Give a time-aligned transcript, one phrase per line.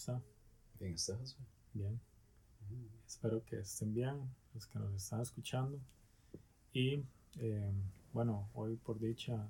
[0.00, 0.22] está?
[0.78, 1.36] Bien, ¿estás?
[1.74, 2.00] Bien.
[3.06, 5.78] Espero que estén bien los que nos están escuchando.
[6.72, 7.04] Y
[7.38, 7.72] eh,
[8.12, 9.46] bueno, hoy por dicha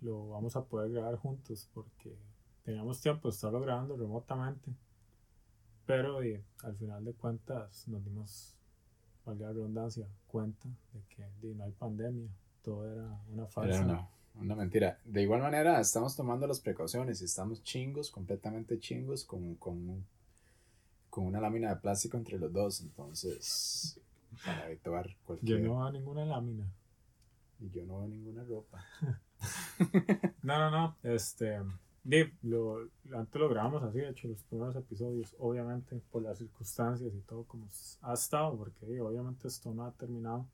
[0.00, 2.18] lo vamos a poder grabar juntos porque
[2.64, 4.74] teníamos tiempo de estarlo grabando remotamente.
[5.86, 8.56] Pero eh, al final de cuentas nos dimos,
[9.24, 12.28] valga la redundancia, cuenta de que no hay pandemia.
[12.62, 13.76] Todo era una falsa.
[13.76, 14.98] Era una, una mentira.
[15.04, 20.04] De igual manera, estamos tomando las precauciones y estamos chingos, completamente chingos, con, con,
[21.10, 22.80] con una lámina de plástico entre los dos.
[22.80, 24.00] Entonces,
[24.44, 25.60] para evitar Yo cualquier.
[25.62, 26.66] no veo ninguna lámina.
[27.60, 28.84] Y yo no veo ninguna ropa.
[30.42, 30.96] No, no, no.
[31.02, 31.58] Este,
[32.42, 32.78] lo,
[33.14, 37.44] antes lo grabamos así, de hecho, los primeros episodios, obviamente, por las circunstancias y todo
[37.44, 37.66] como
[38.02, 40.46] ha estado, porque obviamente esto no ha terminado.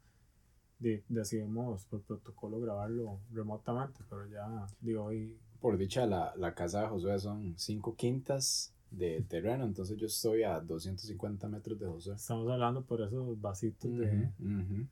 [0.80, 6.80] Di, decidimos por protocolo grabarlo remotamente, pero ya, digo, hoy, Por dicha, la, la casa
[6.82, 12.14] de Josué son cinco quintas de terreno, entonces yo estoy a 250 metros de Josué.
[12.14, 14.86] estamos hablando por esos vasitos de, Ujú, ujú.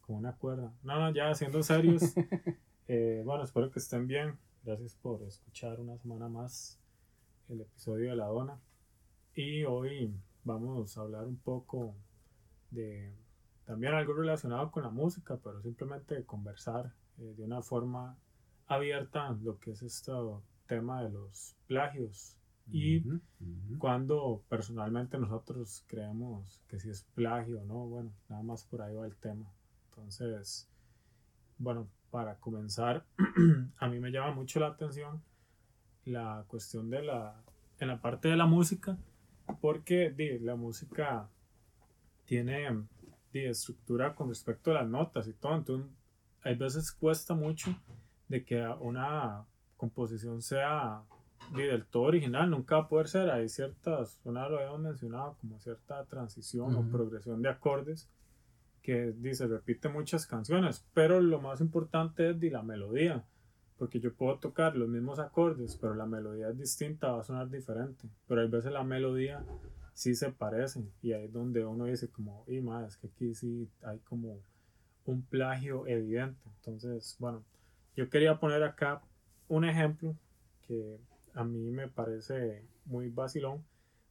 [0.00, 0.72] con una cuerda.
[0.82, 2.14] No, no, ya siendo serios,
[2.88, 4.38] eh, bueno, espero que estén bien.
[4.64, 6.78] Gracias por escuchar una semana más
[7.50, 8.58] el episodio de La Dona.
[9.34, 10.10] Y hoy
[10.42, 11.94] vamos a hablar un poco
[12.70, 13.12] de
[13.64, 18.16] también algo relacionado con la música, pero simplemente conversar eh, de una forma
[18.66, 20.12] abierta lo que es este
[20.66, 22.36] tema de los plagios.
[22.70, 23.02] Y
[23.78, 28.94] cuando personalmente nosotros creemos que si es plagio o no, bueno, nada más por ahí
[28.94, 29.52] va el tema.
[29.90, 30.66] Entonces,
[31.58, 33.04] bueno, para comenzar,
[33.78, 35.22] a mí me llama mucho la atención
[36.04, 37.42] la cuestión de la,
[37.78, 38.96] en la parte de la música,
[39.60, 41.28] porque di, la música
[42.24, 42.86] tiene
[43.34, 45.90] di, estructura con respecto a las notas y todo, entonces
[46.42, 47.74] hay veces cuesta mucho
[48.28, 49.44] de que una
[49.76, 51.02] composición sea
[51.54, 55.58] del todo original, nunca va a poder ser, hay ciertas, una lo habíamos mencionado, como
[55.58, 56.90] cierta transición o Ujú.
[56.90, 58.08] progresión de acordes
[58.82, 63.24] que dice, repite muchas canciones, pero lo más importante es di, la melodía,
[63.78, 67.50] porque yo puedo tocar los mismos acordes, pero la melodía es distinta, va a sonar
[67.50, 69.44] diferente, pero hay veces la melodía
[69.94, 73.34] sí se parecen y ahí es donde uno dice como, y más, es que aquí
[73.34, 74.40] sí hay como
[75.06, 76.40] un plagio evidente.
[76.56, 77.44] Entonces, bueno,
[77.96, 79.02] yo quería poner acá
[79.48, 80.16] un ejemplo
[80.66, 80.98] que
[81.34, 83.64] a mí me parece muy vacilón,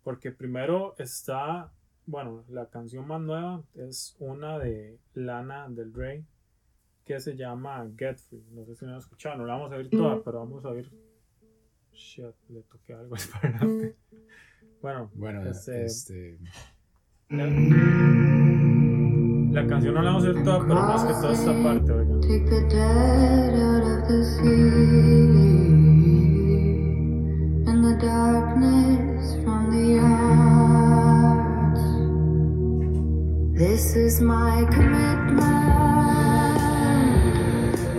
[0.03, 1.71] porque primero está,
[2.05, 6.25] bueno, la canción más nueva es una de Lana del Rey
[7.05, 8.45] que se llama Get Free.
[8.51, 10.89] No sé si la escucharon, no la vamos a oír toda, pero vamos a oír.
[11.91, 13.95] Shit, le toqué algo al.
[14.83, 16.38] Bueno, Bueno, este, este.
[17.29, 17.45] la,
[19.61, 22.19] la canción no la vamos a oír toda, pero más que toda esta parte, oigan.
[22.19, 25.23] Take the dead out of the sea
[27.66, 31.81] and the darkness from the yards.
[33.57, 35.41] This is my commitment,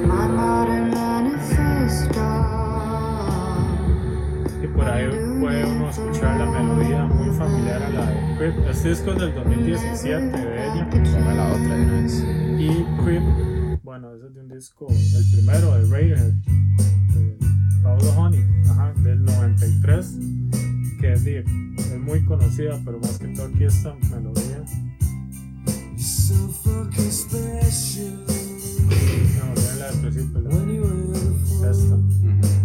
[0.06, 2.21] my modern manifesto.
[4.62, 5.06] Y por ahí
[5.44, 8.66] puede uno escuchar la melodía muy familiar a la de Creep.
[8.71, 10.88] Este disco es del 2017 de ella.
[11.34, 12.62] La otra de.
[12.62, 13.22] Y Creep,
[13.83, 17.38] bueno, ese es de un disco, el primero de Radiohead, de
[17.83, 20.19] Paulo Honey, ajá, del 93,
[20.99, 21.41] que es, de-
[21.77, 24.65] es muy conocida, pero más que todo aquí esta melodía.
[27.10, 28.25] Special
[29.78, 32.64] La del principio, la- esta.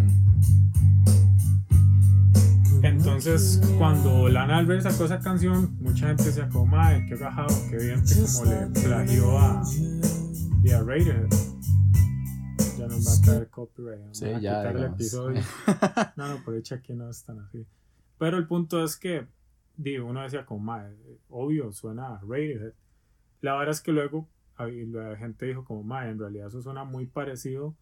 [2.81, 7.53] Entonces, cuando Lana del Rey sacó esa canción, mucha gente decía como, madre, qué rajado,
[7.69, 9.63] qué bien, como le plagió a,
[10.63, 11.29] y a Radiohead.
[12.77, 14.01] Ya nos va a caer copyright.
[14.01, 15.41] nos Sí, a ya, quitar el episodio.
[16.15, 17.65] No, no, por hecho aquí no es tan así.
[18.17, 19.27] Pero el punto es que,
[19.75, 20.95] digo, uno decía como, madre,
[21.29, 22.73] obvio, suena a Radiohead.
[23.41, 27.07] La verdad es que luego la gente dijo como, madre, en realidad eso suena muy
[27.07, 27.75] parecido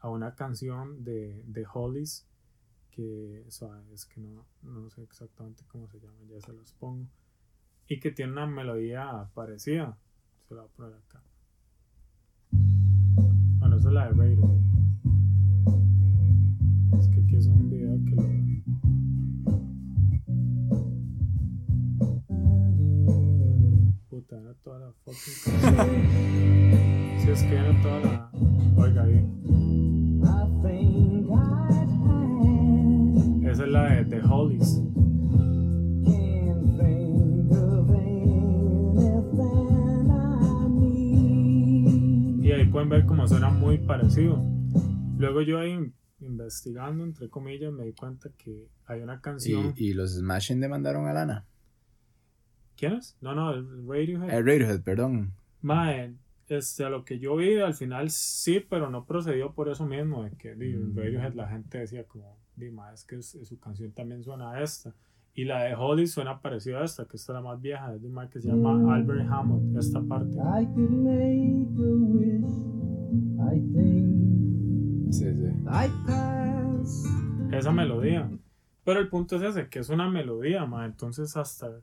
[0.00, 2.26] a una canción de, de Hollies
[2.94, 7.08] que suave, es que no, no sé exactamente cómo se llama, ya se los pongo.
[7.88, 9.98] Y que tiene una melodía parecida.
[10.48, 11.22] Se la voy a poner acá.
[12.50, 14.61] Bueno, esa es la de Radiohead.
[44.06, 44.42] Parecido.
[45.16, 49.74] Luego yo ahí investigando, entre comillas, me di cuenta que hay una canción.
[49.76, 51.46] Y, y los Smashing demandaron a Lana.
[52.76, 53.16] ¿Quién es?
[53.20, 54.28] No, no, el Radiohead.
[54.30, 55.32] Eh, Radiohead, perdón.
[55.60, 56.14] Mae,
[56.48, 60.24] este, a lo que yo vi, al final sí, pero no procedió por eso mismo,
[60.24, 60.96] de que Mm.
[60.96, 64.62] Radiohead la gente decía como, di, mae, es que es- su canción también suena a
[64.64, 64.92] esta.
[65.34, 68.02] Y la de Holly suena parecida a esta, que esta es la más vieja, es
[68.02, 70.34] de un que se llama Albert Hammond, esta parte.
[70.34, 72.44] I could make a wish.
[73.40, 75.46] I think Sí, sí.
[75.66, 77.04] I pass.
[77.52, 78.30] esa melodía.
[78.84, 80.84] Pero el punto es ese, que es una melodía, ma.
[80.84, 81.80] Entonces, hasta,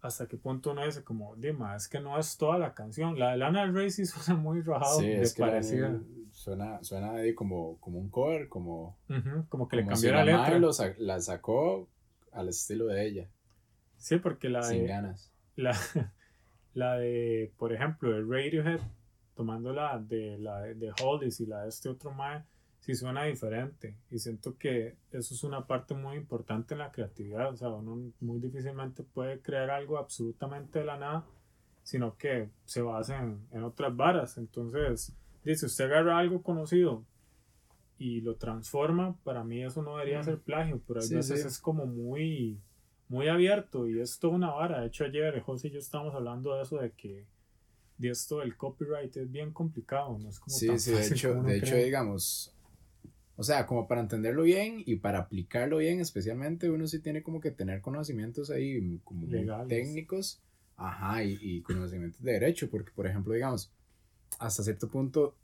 [0.00, 3.18] hasta qué punto uno dice, como, dime, es que no es toda la canción.
[3.18, 6.00] La de Lana del Rey sí suena muy rajado, Sí, es que la- parecida.
[6.32, 10.16] suena, suena ahí como, como un cover, como, Ujú, como que le como cambió si
[10.16, 10.58] la letra.
[10.58, 11.88] lo la sacó
[12.32, 13.28] al estilo de ella,
[13.96, 15.30] Sí, porque la sin de, ganas.
[15.56, 15.76] la,
[16.74, 18.80] la de, por ejemplo, de Radiohead,
[19.34, 20.92] tomando la de, la de, de
[21.38, 22.42] y la de este otro mae,
[22.80, 23.96] sí suena diferente.
[24.10, 27.52] Y siento que eso es una parte muy importante en la creatividad.
[27.52, 31.26] O sea, uno muy difícilmente puede crear algo absolutamente de la nada,
[31.82, 34.38] sino que se basa en, en otras varas.
[34.38, 35.12] Entonces,
[35.44, 37.04] dice, usted agarra algo conocido
[38.00, 41.46] y lo transforma, para mí eso no debería ser plagio, pero hay Sí, veces sí.
[41.46, 42.60] es como muy
[43.08, 44.80] muy abierto y es toda una vara.
[44.82, 47.26] De hecho, ayer José y yo estábamos hablando de eso, de que
[47.98, 51.34] de esto del copyright es bien complicado, no es como Sí, tan sí, de hecho,
[51.34, 51.76] como de hecho, cree.
[51.76, 52.52] digamos,
[53.36, 57.40] o sea, como para entenderlo bien y para aplicarlo bien, especialmente uno sí tiene como
[57.40, 59.64] que tener conocimientos ahí mm, como Legales.
[59.68, 60.42] técnicos,
[60.76, 63.72] ajá, y, y conocimientos de derecho, porque por ejemplo, digamos,
[64.40, 65.36] hasta cierto punto,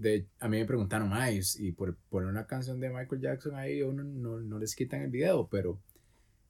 [0.00, 3.82] de, a mí me preguntaron, ay, y por poner una canción de Michael Jackson ahí,
[3.82, 5.78] uno no, no les quitan el video, pero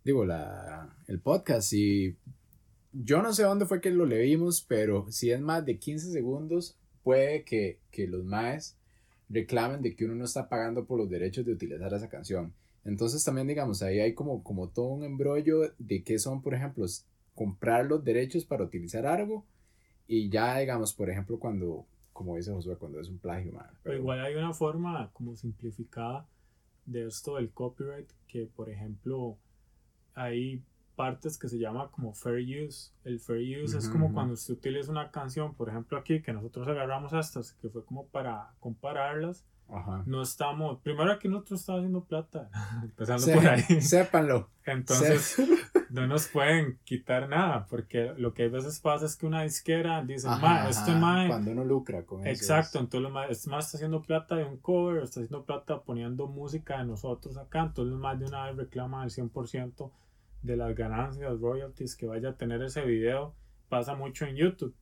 [0.05, 2.17] digo, la, el podcast y
[2.93, 6.77] yo no sé dónde fue que lo leímos, pero si es más de 15 segundos,
[7.03, 8.77] puede que, que los maes
[9.29, 12.53] reclamen de que uno no está pagando por los derechos de utilizar esa canción.
[12.85, 16.85] Entonces también, digamos, ahí hay como, como todo un embrollo de que son, por ejemplo,
[17.35, 19.47] comprar los derechos para utilizar algo
[20.07, 21.87] y ya, digamos, por ejemplo, cuando,
[22.21, 25.35] como dice Josué, cuando es un plagio, mae, Pero pero- igual hay una forma como
[25.37, 26.27] simplificada
[26.85, 29.39] de esto del copyright, que por ejemplo
[30.15, 30.63] hay
[30.97, 32.93] partes que se llama como fair use.
[33.05, 36.69] El fair use es como cuando usted utiliza una canción, por ejemplo aquí, que nosotros
[36.69, 39.47] agarramos estas, que fue como para compararlas.
[39.73, 40.03] Ajá.
[40.05, 42.51] No estamos, primero aquí nosotros estamos haciendo plata,
[42.83, 43.81] empezando por ahí.
[43.81, 44.51] Sépanlo.
[44.67, 45.37] Entonces,
[45.91, 50.03] no nos pueden quitar nada, porque lo que a veces pasa es que una disquera
[50.05, 52.29] dice, Ajá, ma, este ajá, mae, Cuando uno lucra con eso.
[52.31, 55.81] exacto, es- entonces mae- este mae está haciendo plata de un cover, está haciendo plata
[55.83, 59.91] poniendo música de nosotros acá, entonces más de una vez reclaman el 100%
[60.43, 63.35] de las ganancias, royalties que vaya a tener ese video,
[63.69, 64.75] pasa mucho en YouTube,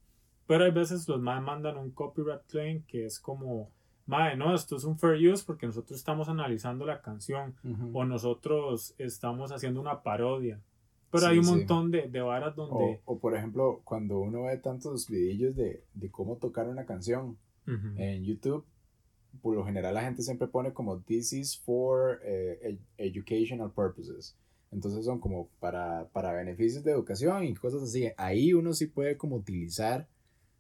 [0.47, 3.71] pero hay veces los más mandan un copyright claim que es como,
[4.07, 7.91] mae, no, esto es un fair use porque nosotros estamos analizando la canción, Ujú.
[7.99, 10.61] o nosotros estamos haciendo una parodia.
[11.11, 11.51] Pero Sí, hay un sí.
[11.51, 13.01] montón de, de varas donde...
[13.07, 17.39] O, o, por ejemplo, cuando uno ve tantos videillos de, de cómo tocar una canción
[17.67, 17.89] Ujú.
[17.97, 18.65] en YouTube,
[19.43, 24.37] por lo general la gente siempre pone como This is for eh, ed- educational purposes.
[24.71, 28.11] Entonces son como para, para beneficios de educación y cosas así.
[28.19, 30.07] Ahí uno sí puede como utilizar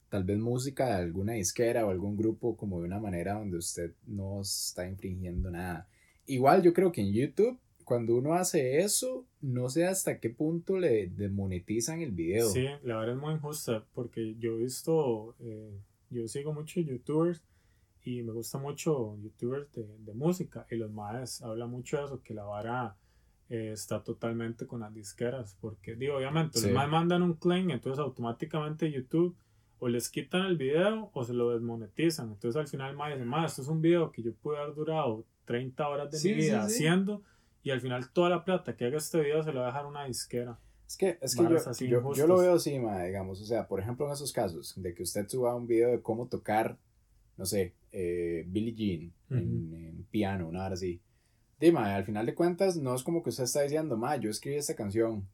[0.08, 3.92] tal vez música de alguna disquera o algún grupo como de una manera donde usted
[4.06, 5.86] no está infringiendo nada.
[6.24, 10.76] Igual yo creo que en YouTube, cuando uno hace eso, no sé hasta qué punto
[10.78, 12.46] le desmonetizan el video.
[12.50, 15.72] Sí, la verdad es muy injusta porque yo he visto, eh,
[16.10, 17.42] yo sigo muchos youtubers
[18.04, 22.22] y me gusta mucho youtubers de, de música y los maes hablan mucho de eso,
[22.22, 22.94] que la vara
[23.48, 26.66] eh, está totalmente con las disqueras porque digo, obviamente Sí.
[26.66, 29.34] los maes mandan un claim, entonces automáticamente YouTube
[29.78, 33.24] o les quitan el video o se lo desmonetizan, entonces al final el mae dice,
[33.24, 36.34] "Ma, esto es un video que yo pude haber durado 30 horas de Sí, mi
[36.34, 36.74] vida sí.
[36.84, 37.22] haciendo
[37.62, 39.86] y al final toda la plata que haga este video se lo va a dejar
[39.86, 40.58] una disquera.
[40.86, 43.78] Es que, es que yo, yo, yo lo veo así, ma, digamos, o sea, por
[43.78, 46.78] ejemplo, en esos casos, de que usted suba un video de cómo tocar,
[47.36, 51.02] no sé, eh, Billie Jean en, en piano, una hora así.
[51.60, 54.56] Dime, al final de cuentas, no es como que usted está diciendo, ma, yo escribí
[54.56, 55.28] esta canción,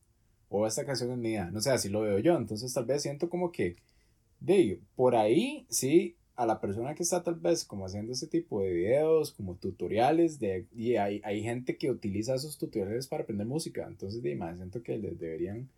[0.48, 3.28] o esta canción es mía, no sé, así lo veo yo, entonces tal vez siento
[3.28, 3.76] como que,
[4.40, 8.60] de, por ahí, sí, a la persona que está tal vez como haciendo ese tipo
[8.60, 13.46] de videos, como tutoriales, de, y hay, hay gente que utiliza esos tutoriales para aprender
[13.46, 15.68] música, entonces, dime, siento que les deberían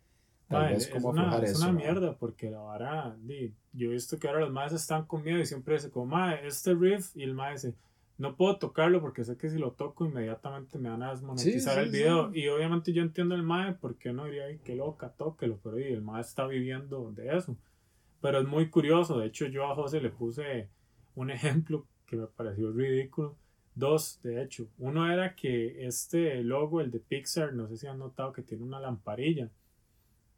[0.47, 1.63] tal vez es como una, aflojar es eso.
[1.63, 5.23] una mierda porque la vara, di, yo he visto que ahora los maes están con
[5.23, 7.73] miedo y siempre dicen como, mae, este riff y el mae dice,
[8.17, 11.79] no puedo tocarlo porque sé que si lo toco inmediatamente me van a desmonetizar Sí,
[11.81, 12.39] el video sí.
[12.39, 15.83] y obviamente yo entiendo el mae porque no diría, ay, qué loca, tóquelo, pero di,
[15.83, 17.55] el mae está viviendo de eso.
[18.21, 20.69] Pero es muy curioso, de hecho yo a José le puse
[21.15, 23.35] un ejemplo que me pareció ridículo
[23.75, 24.67] Dos, de hecho.
[24.79, 28.63] Uno era que este logo, el de Pixar, no sé si han notado que tiene
[28.63, 29.51] una lamparilla.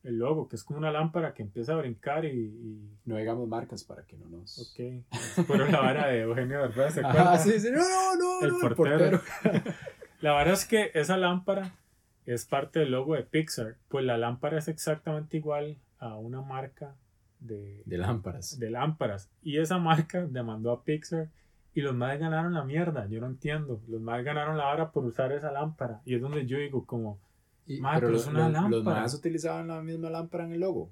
[0.03, 2.29] El logo, que es como una lámpara que empieza a brincar y.
[2.31, 4.59] y- No digamos marcas para que no nos.
[4.59, 5.45] ok.
[5.47, 7.01] Pero la vara de Eugenio Derbez, ¿se
[7.51, 9.21] sí, sí, no, no, no, El no, el portero.
[9.21, 9.63] portero.
[10.21, 11.73] La verdad es que esa lámpara
[12.25, 13.77] es parte del logo de Pixar.
[13.87, 16.93] Pues la lámpara es exactamente igual a una marca
[17.39, 18.59] de, De lámparas.
[18.59, 19.29] de lámparas.
[19.41, 21.29] Y esa marca demandó a Pixar
[21.73, 23.07] y los más ganaron la mierda.
[23.07, 23.81] Yo no entiendo.
[23.87, 26.01] Los más ganaron la vara por usar esa lámpara.
[26.05, 27.19] Y es donde yo digo, como,
[27.65, 29.01] Y- pero es una los- los lámpara.
[29.01, 30.91] más utilizaban la misma lámpara en el logo.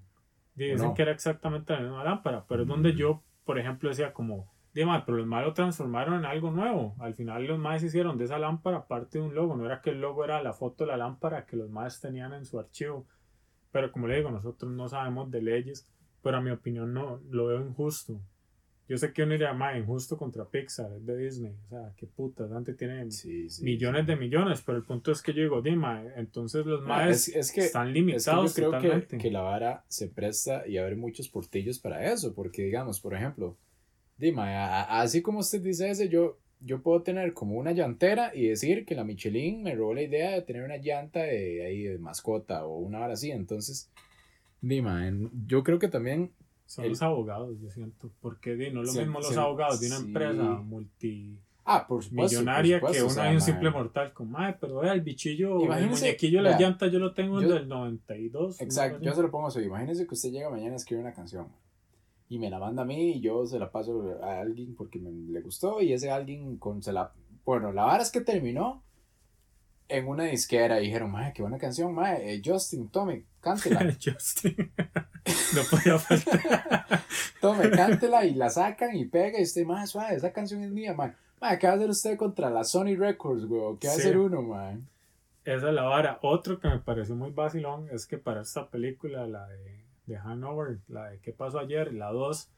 [0.55, 0.93] dicen no?
[0.95, 2.43] que era exactamente la misma lámpara.
[2.47, 6.25] Pero es donde yo, por ejemplo, decía como, Dime, pero los más lo transformaron en
[6.25, 6.95] algo nuevo.
[6.99, 9.55] Al final los más hicieron de esa lámpara parte de un logo.
[9.55, 12.33] No era que el logo era la foto de la lámpara que los más tenían
[12.33, 13.07] en su archivo.
[13.71, 15.87] Pero como le digo, nosotros no sabemos de leyes.
[16.23, 18.19] Pero a mi opinión no, lo veo injusto.
[18.89, 21.53] Yo sé que uno diría, más injusto contra Pixar, es de Disney.
[21.65, 24.07] O sea, qué puta, Dante tiene Sí, sí, millones sí.
[24.11, 24.61] de millones.
[24.65, 27.89] Pero el punto es que yo digo, Dima, entonces los Ah, es, es que, están
[27.89, 31.79] es que yo limitados creo que, que la vara se presta y abre muchos portillos
[31.79, 33.57] para eso, porque digamos, por ejemplo,
[34.17, 38.33] Dima, a- a- así como usted dice ese, yo, yo puedo tener como una llantera
[38.33, 41.83] y decir que la Michelin me robó la idea de tener una llanta de, ahí
[41.83, 43.91] de mascota o una vara así, entonces,
[44.61, 45.03] Dima,
[45.45, 46.31] yo creo que también,
[46.65, 48.09] Son el- los abogados, yo siento.
[48.21, 50.05] Porque di, no es lo Se- mismo los se- abogados de una sí.
[50.05, 54.13] empresa multimillonaria ah, por supuesto, por que supuesto, uno un simple mortal.
[54.13, 57.49] Como, "Mae, pero vea, el bichillo, el Imagínese, muñequillo vea, llantas, yo lo tengo yo-
[57.49, 58.59] del 92.
[58.61, 59.59] Exacto, yo se lo pongo así.
[59.61, 61.47] Imagínense que usted llega mañana a escribir una canción
[62.29, 65.11] y me la manda a mí y yo se la paso a alguien porque me,
[65.11, 67.11] le gustó y ese alguien con se la.
[67.45, 68.83] Bueno, la vara es que terminó
[69.89, 74.55] en una disquera y dijeron, madre, qué buena canción, madre, eh, Justin, tome, cántela, Justin.
[75.55, 77.05] no podía faltar.
[77.41, 80.93] tome, cántela y la sacan y pega y usted, madre, suave, esa canción es mía.
[80.93, 81.15] Madre,
[81.59, 83.77] ¿qué va a hacer usted contra la Sony Records, güey?
[83.79, 84.79] ¿Qué va a hacer uno, madre?
[85.45, 86.19] Esa es la vara.
[86.23, 90.79] Otro que me pareció muy vacilón es que para esta película, la de, de Hanover,
[90.89, 91.93] la de ¿Qué pasó ayer?
[91.93, 92.49] La 2,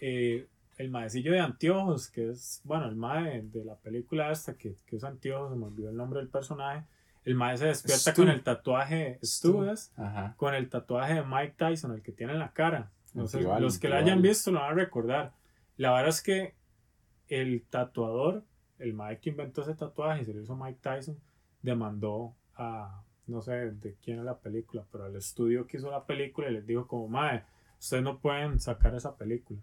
[0.00, 4.74] eh, el maecillo de anteojos, que es, bueno, el mae de la película esta que,
[4.86, 6.84] que usa anteojos, se me olvidó el nombre del personaje.
[7.26, 8.22] El mae se despierta Stu.
[8.22, 9.64] con el tatuaje, Stu, Stu.
[9.70, 10.34] es, Ajá.
[10.38, 12.90] con el tatuaje de Mike Tyson, el que tiene en la cara.
[13.30, 14.02] Tribal, los que tribal.
[14.04, 15.32] hayan visto lo van a recordar.
[15.76, 16.54] La verdad es que
[17.28, 18.44] el tatuador,
[18.78, 21.18] el Mike que inventó ese tatuaje se lo hizo Mike Tyson,
[21.62, 26.06] demandó a, no sé de quién es la película, pero al estudio que hizo la
[26.06, 27.42] película y les dijo como, Mae,
[27.80, 29.58] ustedes no pueden sacar esa película.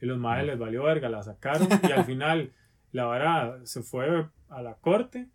[0.00, 2.52] Y los Mae les valió verga, la sacaron y al final
[2.92, 5.26] la vara se fue a la corte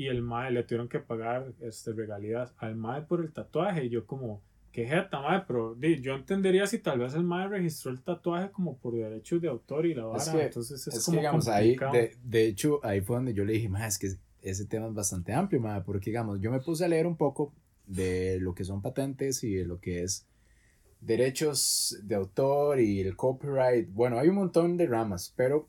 [0.00, 3.90] y el Mae le tuvieron que pagar este, regalías al Mae por el tatuaje y
[3.90, 4.40] yo como,
[4.72, 8.50] qué jeta, Mae, pero di, yo entendería si tal vez el Mae registró el tatuaje
[8.50, 11.18] como por derechos de autor y la vara, Es que- entonces es, Es, que, como
[11.18, 14.64] digamos, ahí, de, de hecho, ahí fue donde yo le dije, más es que ese
[14.64, 17.52] tema es bastante amplio, ma, porque, digamos, yo me puse a leer un poco
[17.86, 20.26] de lo que son patentes y de lo que es
[21.00, 23.88] derechos de autor y el copyright.
[23.92, 25.68] Bueno, hay un montón de ramas, pero,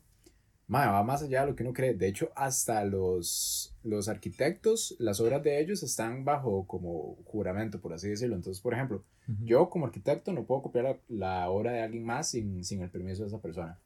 [0.68, 1.94] ma, va más allá de lo que uno cree.
[1.94, 7.92] De hecho, hasta los, los arquitectos, las obras de ellos están bajo como juramento, por
[7.92, 8.36] así decirlo.
[8.36, 9.04] Entonces, por ejemplo,
[9.42, 12.90] yo como arquitecto no puedo copiar la, la obra de alguien más sin, sin el
[12.90, 13.78] permiso de esa persona.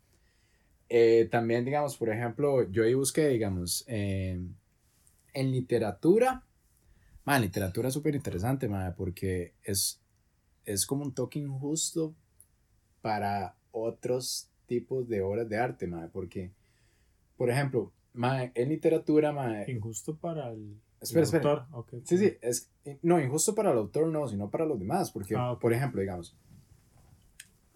[0.89, 4.41] Eh, también, digamos, por ejemplo, yo ahí busqué, digamos, eh,
[5.33, 6.45] en literatura,
[7.25, 10.01] man, literatura es súper interesante, porque es,
[10.65, 12.15] es como un toque injusto
[13.03, 16.53] para otros tipos de obras de arte, man, porque,
[17.37, 21.69] por ejemplo, man, en literatura, man, Injusto para el, Espera, el espera.
[21.71, 22.01] autor.
[22.05, 22.71] Sí, sí, es,
[23.03, 26.37] no, injusto para el autor no, sino para los demás, porque, Ah, por ejemplo, digamos,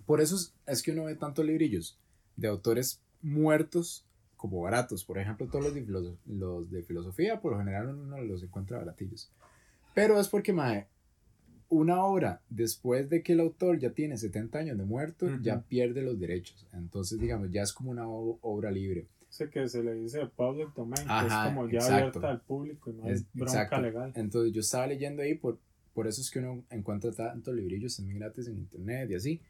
[0.06, 1.99] por eso es, es que uno ve tantos librillos
[2.37, 4.06] de autores muertos
[4.37, 8.42] como baratos, por ejemplo, todos los de, los de filosofía, por lo general uno los
[8.42, 9.30] encuentra baratillos,
[9.94, 10.87] pero es porque, mae,
[11.68, 16.02] una obra después de que el autor ya tiene 70 años de muerto, ya pierde
[16.02, 19.06] los derechos, entonces, digamos, ya es como una obra libre.
[19.30, 21.96] Ese que se le dice public domain, que Ajá, es como ya exacto.
[22.18, 23.80] abierta al público y no Es- bronca exacto.
[23.80, 24.12] legal.
[24.16, 25.58] Entonces yo estaba leyendo ahí, por,
[25.94, 29.40] por eso es que uno encuentra tantos librillos también gratis en internet y así.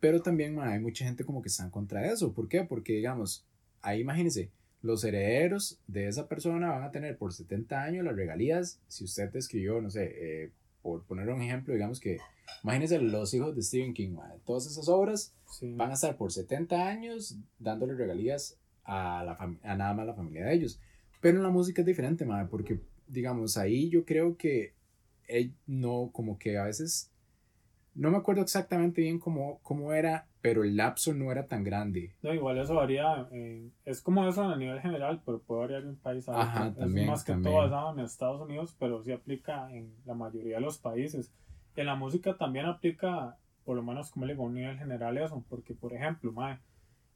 [0.00, 2.32] Pero también ma, hay mucha gente como que está en contra de eso.
[2.32, 2.64] ¿Por qué?
[2.64, 3.44] Porque digamos,
[3.82, 4.50] ahí imagínense,
[4.80, 8.80] los herederos de esa persona van a tener por 70 años las regalías.
[8.88, 12.16] Si usted escribió, no sé, eh, por poner un ejemplo, digamos que,
[12.64, 15.74] imagínense los hijos de Stephen King, ma, todas esas obras Sí.
[15.74, 19.32] van a estar por 70 años dándole regalías a, la
[19.62, 20.80] a nada más la familia de ellos.
[21.20, 24.74] Pero en la música es diferente, madre, porque, digamos, ahí yo creo que
[25.28, 27.10] él no, como que a veces,
[27.94, 32.14] no me acuerdo exactamente bien cómo, cómo era pero el lapso no era tan grande.
[32.22, 35.90] No, igual eso varía, en- es como eso a nivel general, pero puede variar de
[35.90, 36.42] un país a otro.
[36.42, 37.54] Ajá, Eso también, es más que también.
[37.54, 41.30] todo basado en Estados Unidos, pero sí aplica en la mayoría de los países.
[41.76, 45.18] En la música también aplica, por lo menos como le digo, a un nivel general
[45.18, 46.58] eso, porque por ejemplo, mae,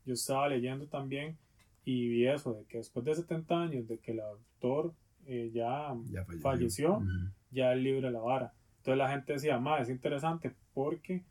[0.05, 1.39] yo estaba leyendo también
[1.85, 4.95] y vi eso, de que después de 70 años de que el autor
[5.27, 6.99] eh, ya Ya Falleció.
[6.99, 7.07] Ujú.
[7.51, 8.53] ya es libre la vara.
[8.79, 11.25] Entonces la gente decía, ma, es interesante porque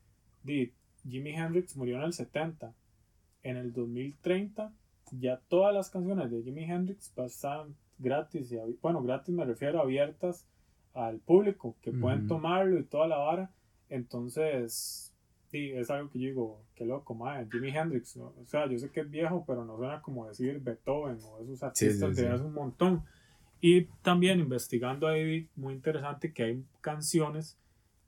[0.43, 0.74] di,
[1.07, 2.74] Jimi Hendrix murió en el 70.
[3.43, 4.74] En el 2030
[5.12, 7.67] ya todas las canciones de Jimi Hendrix estar
[8.00, 8.51] gratis.
[8.51, 10.48] Y, bueno, gratis me refiero abiertas
[10.93, 12.27] al público, que pueden Ujú.
[12.29, 13.51] tomarlo y toda la vara.
[13.89, 15.12] Entonces,
[15.53, 18.17] sí, es algo que yo digo, qué loco, ma, Jimi Hendrix.
[18.17, 18.33] ¿no?
[18.41, 21.62] O sea, yo sé que es viejo, pero no suena como decir Beethoven o esos
[21.62, 22.33] artistas sí, de sí.
[22.33, 23.03] hace un montón.
[23.62, 27.60] Y también investigando ahí, muy interesante que hay canciones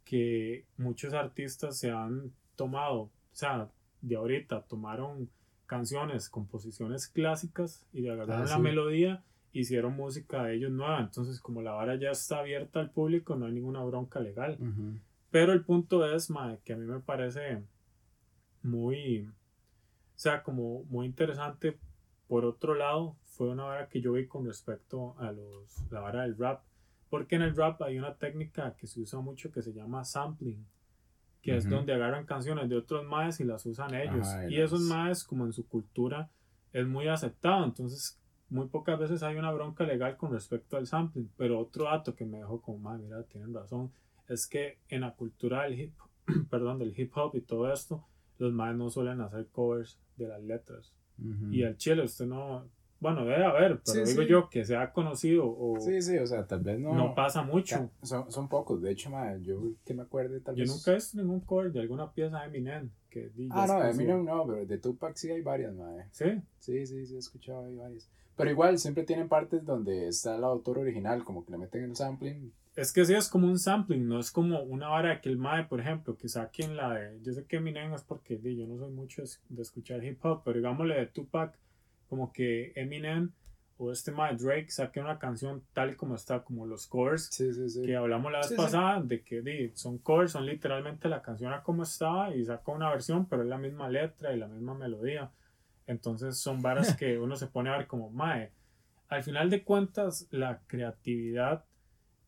[0.05, 3.69] que muchos artistas se han tomado, o sea,
[4.01, 5.29] de ahorita tomaron
[5.67, 9.23] canciones, composiciones clásicas y le agarraron Ah, la melodía,
[9.53, 10.99] hicieron música de ellos nueva.
[10.99, 14.57] Entonces, como la vara ya está abierta al público, no hay ninguna bronca legal.
[14.59, 14.99] Ujú.
[15.31, 17.63] Pero el punto es, mae, que a mí me parece
[18.61, 21.77] muy, o sea, como muy interesante.
[22.27, 26.23] Por otro lado, fue una vara que yo vi con respecto a los, la vara
[26.23, 26.63] del rap.
[27.09, 30.65] Porque en el rap hay una técnica que se usa mucho que se llama sampling.
[31.41, 34.27] Que es donde agarran canciones de otros maes y las usan ellos.
[34.27, 36.31] Ajá, y esos maes, como en su cultura,
[36.73, 37.63] es muy aceptado.
[37.63, 41.29] Entonces, muy pocas veces hay una bronca legal con respecto al sampling.
[41.37, 43.91] Pero otro dato que me dejó como, mae, mira, tienen razón
[44.27, 45.93] es que en la cultura del hip,
[46.49, 48.03] perdón, del hip hop y todo esto,
[48.37, 50.93] los más no suelen hacer covers de las letras.
[51.19, 51.51] Ujú.
[51.51, 52.67] Y al chile usted no,
[52.99, 54.27] bueno, debe haber, pero Sí, digo sí.
[54.29, 56.93] yo que sea conocido o Sí, sí, o sea, tal vez no.
[56.93, 57.89] no, pasa mucho.
[58.01, 60.71] Son, son pocos, de hecho, ma, yo que me acuerde tal Yo vez.
[60.71, 63.91] nunca he visto ningún cover de alguna pieza de Eminem que Ah, no, de.
[63.91, 66.05] Eminem no, pero de Tupac sí hay varias, mae.
[66.11, 66.25] Sí,
[66.59, 68.09] Sí, sí, sí, he escuchado hay varias.
[68.35, 71.95] Pero igual, siempre tienen partes donde está el autor original, como que le meten el
[71.95, 72.51] sampling.
[72.75, 75.63] Es que sí es como un sampling, no es como una vara que el mae,
[75.63, 78.77] por ejemplo, que saquen la de, yo sé que Eminem es porque di, yo no
[78.77, 81.57] soy mucho de escuchar hip hop, pero digámosle de Tupac,
[82.09, 83.31] como que Eminem
[83.77, 87.69] o este mae Drake saque una canción tal como está, como los covers Sí, sí,
[87.69, 87.81] sí.
[87.81, 91.83] que hablamos la vez pasada de que son covers, son literalmente la canción a como
[91.83, 95.31] estaba y saca una versión, pero es la misma letra y la misma melodía.
[95.87, 98.51] Entonces son varas que uno se pone a ver como, mae,
[99.09, 101.65] al final de cuentas la creatividad,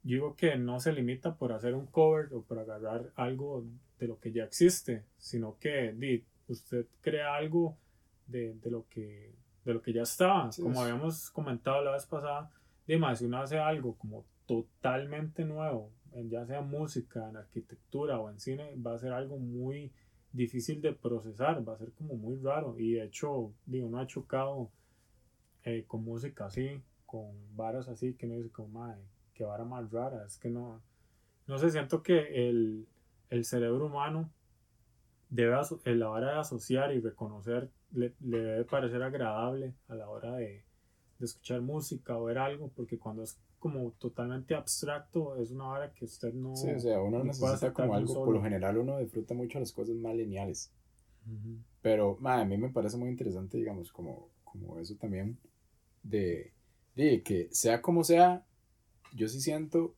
[0.08, 3.65] yo digo que no se limita por hacer un cover o por agarrar algo
[4.00, 7.78] de lo que ya existe, sino que di, usted crea algo
[8.28, 9.34] de, de lo que
[9.65, 12.50] de lo que ya estaba, Sí, como es- habíamos comentado la vez pasada,
[12.88, 15.91] Dime, si uno hace algo como totalmente nuevo,
[16.30, 19.91] ya sea música, en arquitectura o en cine, va a ser algo muy
[20.32, 22.76] difícil de procesar, va a ser como muy raro.
[22.80, 24.72] Y de hecho, digo, no ha chocado
[25.63, 29.02] eh, con música así, con varas así, que no dice como, madre,
[29.38, 30.26] qué vara más rara.
[30.26, 30.82] Es que no,
[31.47, 32.88] no sé, siento que el,
[33.30, 34.32] el cerebro humano
[35.30, 39.95] debe, aso- eh, la hora de asociar y reconocer, le, le debe parecer agradable a
[39.95, 40.65] la hora de,
[41.19, 45.93] de escuchar música o ver algo, porque cuando es como totalmente abstracto, es una hora
[45.93, 46.52] que usted no...
[46.52, 48.34] Sí, o sea, uno no necesita como algo, por solo.
[48.34, 50.73] lo general uno disfruta mucho las cosas más lineales.
[51.82, 55.39] Pero, ma, a mí me parece muy interesante, digamos, como, como eso también,
[56.04, 56.54] de,
[56.95, 58.46] de que sea como sea,
[59.15, 59.96] yo sí siento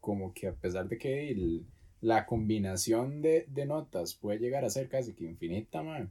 [0.00, 1.66] como que a pesar de que el-
[2.00, 6.10] la combinación de, de notas puede llegar a ser casi que infinita, ma,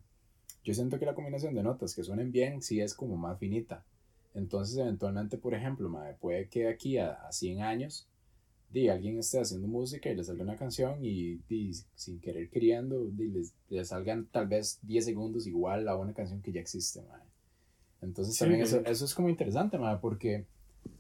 [0.63, 3.85] yo siento que la combinación de notas que suenen bien sí es como más finita.
[4.33, 8.07] Entonces, eventualmente, por ejemplo, ma, puede que aquí a, a 100 años,
[8.69, 12.49] di, alguien esté haciendo música y le salga una canción y, di, sin querer
[13.29, 17.21] les- le salgan tal vez 10 segundos igual a una canción que ya existe, ma.
[18.01, 20.47] Entonces Sí, también eso, eso es como interesante, ma, porque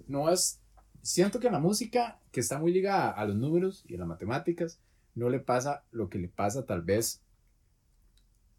[0.07, 0.62] no es...
[1.03, 4.07] Siento que en la música, que está muy ligada a los números y a las
[4.07, 4.79] matemáticas,
[5.15, 7.21] no le pasa lo que le pasa tal vez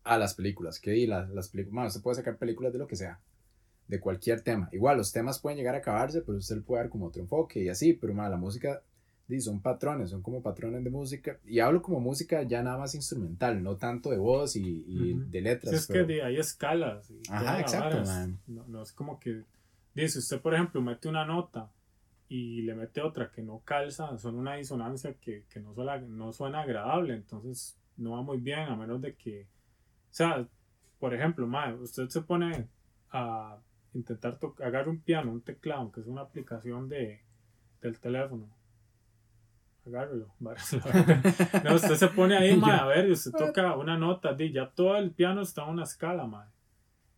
[0.05, 0.79] a las películas.
[0.79, 3.19] Que di, las, las películas, bueno, usted puede sacar películas de lo que sea,
[3.89, 4.69] de cualquier tema.
[4.73, 7.69] Igual, los temas pueden llegar a acabarse, pero usted puede dar como otro enfoque y
[7.71, 8.83] así, pero ma, la música
[9.27, 11.39] di, son patrones, son como patrones de música.
[11.47, 15.31] Y hablo como música ya nada más instrumental, no tanto de voz y, y Ujú.
[15.31, 15.71] de letras.
[15.71, 17.11] Sí, es pero- que di, hay escalas.
[17.31, 18.39] Ajá, exacto, man.
[18.47, 19.43] No, no es como que.
[19.95, 21.71] Dice, usted, por ejemplo, mete una nota
[22.29, 26.33] y le mete otra que no calza, son una disonancia que, que no, suena, no
[26.33, 29.43] suena agradable, entonces no va muy bien, a menos de que.
[30.11, 30.47] O sea,
[30.99, 32.69] por ejemplo, mae, usted se pone
[33.13, 33.59] a
[33.95, 37.23] intentar tocar, agarra un piano, un teclado, que es una aplicación de,
[37.83, 38.49] del teléfono.
[39.87, 40.35] agárrelo.
[41.63, 44.71] no, usted se pone ahí, mae, a ver, y usted toca una nota, di, ya
[44.71, 46.49] todo el piano está en una escala, mae.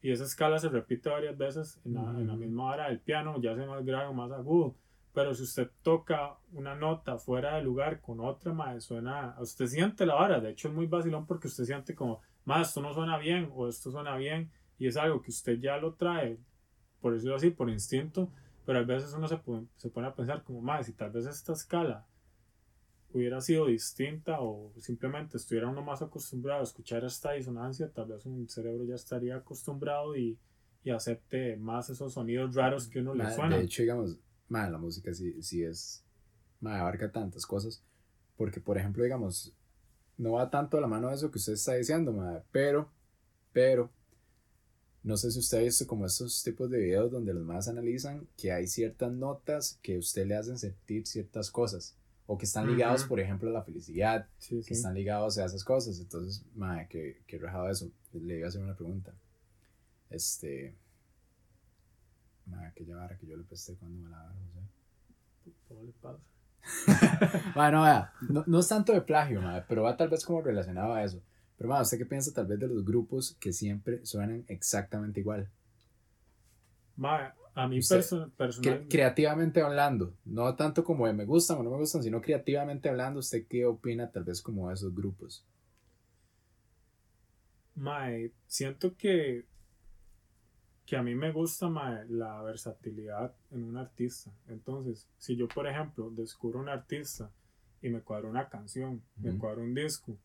[0.03, 2.41] Y esa escala se repite varias veces en la, en la Ujú.
[2.41, 4.77] misma hora del piano, ya sea más grave o más agudo.
[5.17, 10.05] Pero si usted toca una nota fuera de lugar con otra, mae, suena, usted siente
[10.05, 10.41] la vara.
[10.41, 13.67] De hecho, es muy vacilón porque usted siente como, más esto no suena bien o
[13.67, 14.51] esto suena bien.
[14.79, 16.39] Y es algo que usted ya lo trae,
[17.01, 18.31] por decirlo así, por instinto.
[18.67, 21.25] Pero a veces uno se pone, se pone a pensar como, más si tal vez
[21.25, 22.05] esta escala
[23.11, 28.27] hubiera sido distinta o simplemente estuviera uno más acostumbrado a escuchar esta disonancia, tal vez
[28.27, 30.39] un cerebro ya estaría acostumbrado y,
[30.85, 33.61] y acepte más esos sonidos raros que uno le Ma, suenan.
[33.61, 36.03] De hecho, digamos, ma, la música sí, sí es.
[36.61, 37.83] Ma, abarca tantas cosas.
[38.37, 39.53] Porque, por ejemplo, digamos,
[40.19, 42.91] no va tanto a la mano de eso que usted está diciendo, ma, pero,
[43.53, 43.91] pero,
[45.03, 48.27] no sé si usted ha visto como estos tipos de videos donde los más analizan
[48.37, 51.97] que hay ciertas notas que a usted le hacen sentir ciertas cosas.
[52.29, 53.11] O que están ligados, Ujú.
[53.11, 54.73] por ejemplo, a la felicidad, Sí, que sí.
[54.75, 56.01] están ligados a esas cosas.
[56.01, 57.89] Entonces, madre, que, que rajado eso.
[58.13, 59.15] Le iba a hacer una pregunta.
[60.11, 60.75] Este.
[62.47, 64.61] Madre, que llevara que yo le presté cuando me la daba, José.
[65.69, 66.23] Ponle pausa.
[67.55, 70.95] Bueno, vea, no, no es tanto de plagio, madre, pero va tal vez como relacionado
[70.95, 71.21] a eso.
[71.57, 75.49] Pero, madre, ¿usted qué piensa tal vez de los grupos que siempre suenan exactamente igual?
[76.97, 78.31] Mae, a mí perso-
[78.89, 83.21] creativamente hablando, no tanto como de me gustan o no me gustan, sino creativamente hablando,
[83.21, 85.45] ¿usted qué opina tal vez como de esos grupos?
[87.75, 89.45] mae, siento que
[90.87, 94.31] que a mí me gusta mae, la versatilidad en un artista.
[94.49, 97.31] Entonces, si yo, por ejemplo, descubro un artista
[97.83, 100.17] y me cuadro una canción, me cuadro un disco,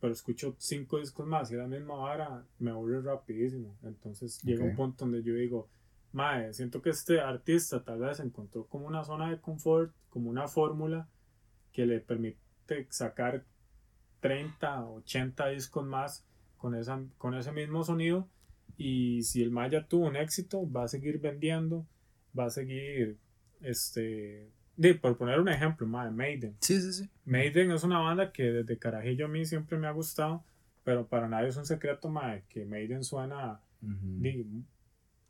[0.00, 3.76] pero escucho cinco discos más y la misma vara, me aburre rapidísimo.
[3.82, 4.70] Entonces llega Ok.
[4.70, 5.68] un punto donde yo digo,
[6.12, 10.46] mae, siento que este artista tal vez encontró como una zona de confort, como una
[10.48, 11.08] fórmula
[11.72, 12.38] que le permite
[12.90, 13.44] sacar
[14.20, 16.24] 30, 80 discos más
[16.58, 18.28] con, esa, con ese mismo sonido.
[18.76, 21.86] Y si el Maya tuvo un éxito, va a seguir vendiendo,
[22.38, 23.16] va a seguir,
[23.62, 26.56] este, de, por poner un ejemplo, Maiden.
[26.60, 27.10] Sí, sí, sí.
[27.24, 30.44] Maiden es una banda que desde Carajillo a mí siempre me ha gustado,
[30.84, 34.46] pero para nadie es un secreto, mae, que Maiden suena di,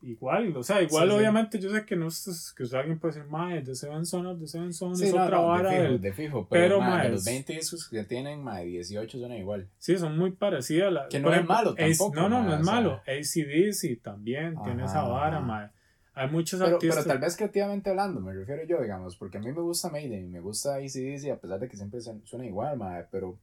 [0.02, 1.18] igual, o sea, igual Sí, sí.
[1.18, 4.46] obviamente yo sé que no es que alguien puede decir, mae, de Seven Son the
[4.46, 6.80] Seven Son Sí, es no, otra no, vara de fijo, del- de fijo, pero, pero,
[6.80, 9.68] ma, ma, de los es- 20 discos que tienen, ma, 18 suenan igual.
[9.78, 10.92] Sí, son muy parecidas.
[10.92, 13.00] La, Que no por es ejemplo, malo tampoco, No, no, ma, no es malo.
[13.06, 15.46] ACDC también tiene esa Ajá, vara, ajá.
[15.46, 15.70] mae.
[16.14, 17.04] Hay muchos Pero, artistas.
[17.04, 20.24] pero tal vez creativamente hablando, me refiero yo, digamos, porque a mí me gusta Maiden
[20.24, 23.38] y me gusta ACDC, a pesar de que siempre suena suena igual, ma, pero,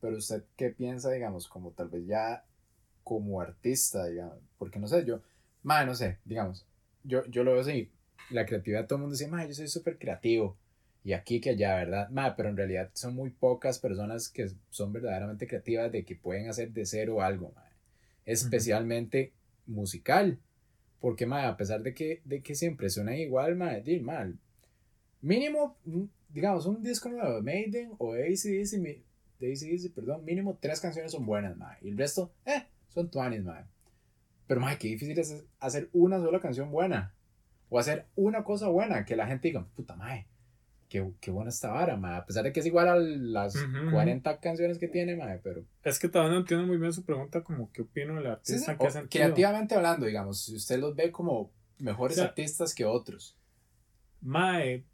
[0.00, 2.44] pero usted qué piensa, digamos, como tal vez ya
[3.04, 5.20] como artista, digamos, porque no sé, yo,
[5.62, 6.66] ma, no sé, digamos,
[7.04, 7.90] yo, yo lo veo así,
[8.30, 10.56] la creatividad, todo el mundo dice, ma, yo soy súper creativo,
[11.04, 12.08] y aquí que allá, ¿verdad?
[12.10, 16.48] Ma, pero en realidad son muy pocas personas que son verdaderamente creativas de que pueden
[16.48, 17.68] hacer de cero algo, ma,
[18.24, 19.32] especialmente
[19.66, 20.38] musical.
[21.00, 24.38] Porque, ma, a pesar de que, de que siempre suena igual, ma, di, mal.
[25.20, 25.76] Mínimo,
[26.28, 29.02] digamos, un disco nuevo de Maiden o ACDC,
[29.40, 31.76] de AC/DC, perdón, mínimo tres canciones son buenas, ma.
[31.80, 33.66] Y el resto, eh, son tuanis, ma.
[34.52, 37.14] Pero, ma, qué difícil es hacer una sola canción buena.
[37.70, 40.26] O hacer una cosa buena, que la gente diga, puta, ma,
[40.90, 42.18] qué, qué buena esta vara, ma.
[42.18, 43.92] A pesar de que es igual a las ujú.
[43.92, 45.64] 40 canciones que tiene, ma, pero...
[45.82, 48.72] Es que todavía no entiendo muy bien su pregunta, como qué opino del Sí, artista,
[48.72, 49.08] sí, o sentido.
[49.24, 53.38] creativamente hablando, digamos, si usted los ve como mejores O sea, artistas que otros.
[54.20, 54.84] Mae,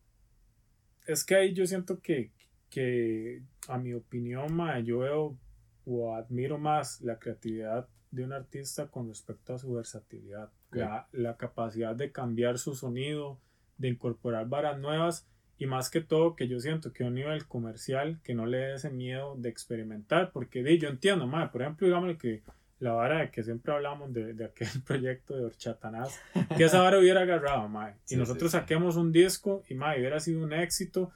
[1.08, 2.30] es que ahí yo siento que,
[2.70, 5.36] que a mi opinión, mae, yo veo
[5.84, 10.50] o admiro más la creatividad de un artista con respecto a su versatilidad.
[10.70, 13.38] La, la capacidad de cambiar su sonido,
[13.78, 17.46] de incorporar varas nuevas y más que todo que yo siento que a un nivel
[17.46, 21.62] comercial que no le dé ese miedo de experimentar, porque di, yo entiendo, mae, por
[21.62, 22.42] ejemplo, digamos que
[22.78, 26.20] la vara de que siempre hablamos de, de aquel proyecto de Horchatanás,
[26.56, 28.60] que esa vara hubiera agarrado, mae, y Sí, nosotros sí, sí.
[28.60, 31.10] saquemos un disco y mae, hubiera sido un éxito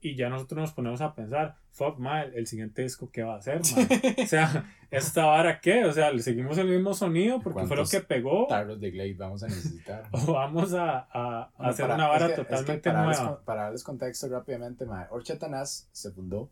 [0.00, 3.38] y ya nosotros nos ponemos a pensar, fuck, mae, el siguiente disco qué va a
[3.38, 7.76] hacer, o sea, esta vara qué, o sea, le seguimos el mismo sonido porque fue
[7.76, 10.04] lo ¿Cuántos que pegó Tarros de Glade vamos a necesitar.
[10.12, 12.98] o vamos a, a- Bueno, hacer para- una vara es que- es que totalmente para
[13.00, 13.36] darles nueva.
[13.36, 16.48] con- para darles contexto rápidamente, mae, Horchatanás se fundó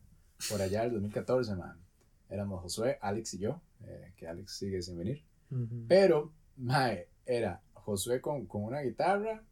[0.51, 1.79] por allá en el 2014, man.
[2.29, 5.23] Éramos Josué, Alex y yo, eh, que Alex sigue sin venir.
[5.53, 5.85] Ujú.
[5.87, 9.43] Pero, mae, era Josué con, con una guitarra,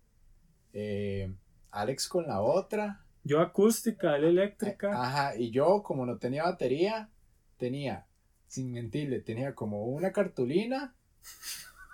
[0.72, 1.32] eh,
[1.70, 4.90] Alex con la otra, Yo acústica, él eléctrica.
[4.92, 7.08] Ajá, y yo como no tenía batería,
[7.56, 8.06] tenía,
[8.46, 10.94] sin mentirle, tenía como una cartulina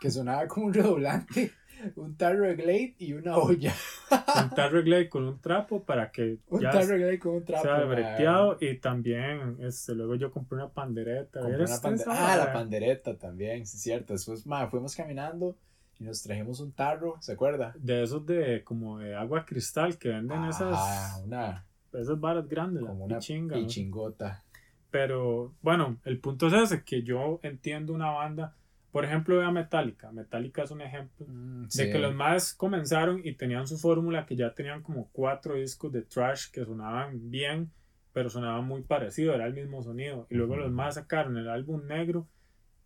[0.01, 1.53] que sonaba como un redoblante
[1.97, 3.73] un tarro de Glade y una olla.
[4.11, 7.45] un tarro Glade con un trapo para que Un ya tarro de Glade con un
[7.47, 7.63] trapo.
[7.65, 7.87] sea mae.
[7.87, 11.41] breteado y también este, luego yo compré una pandereta.
[11.41, 14.13] Compré ¿Eres una pande- Ah, la pandereta también, sí cierto.
[14.13, 15.57] Después, mae, fuimos caminando
[16.01, 17.75] y nos trajimos un tarro, ¿se acuerda?
[17.79, 22.83] De esos de como de agua cristal que venden Ah, esas, una esas varas grandes,
[22.83, 23.63] la como una pichinga, ¿no?
[23.63, 24.43] pichingota.
[24.91, 28.55] Pero bueno, el punto es ese, que yo entiendo una banda,
[28.91, 30.11] por ejemplo, vea Metallica.
[30.11, 31.91] Metallica es un ejemplo Mm, de sí.
[31.91, 36.03] que los más comenzaron y tenían su fórmula que ya tenían como cuatro discos de
[36.03, 37.71] trash que sonaban bien,
[38.13, 40.27] pero sonaban muy parecido, era el mismo sonido.
[40.29, 40.63] Y luego Ujú.
[40.65, 42.27] los más sacaron el álbum negro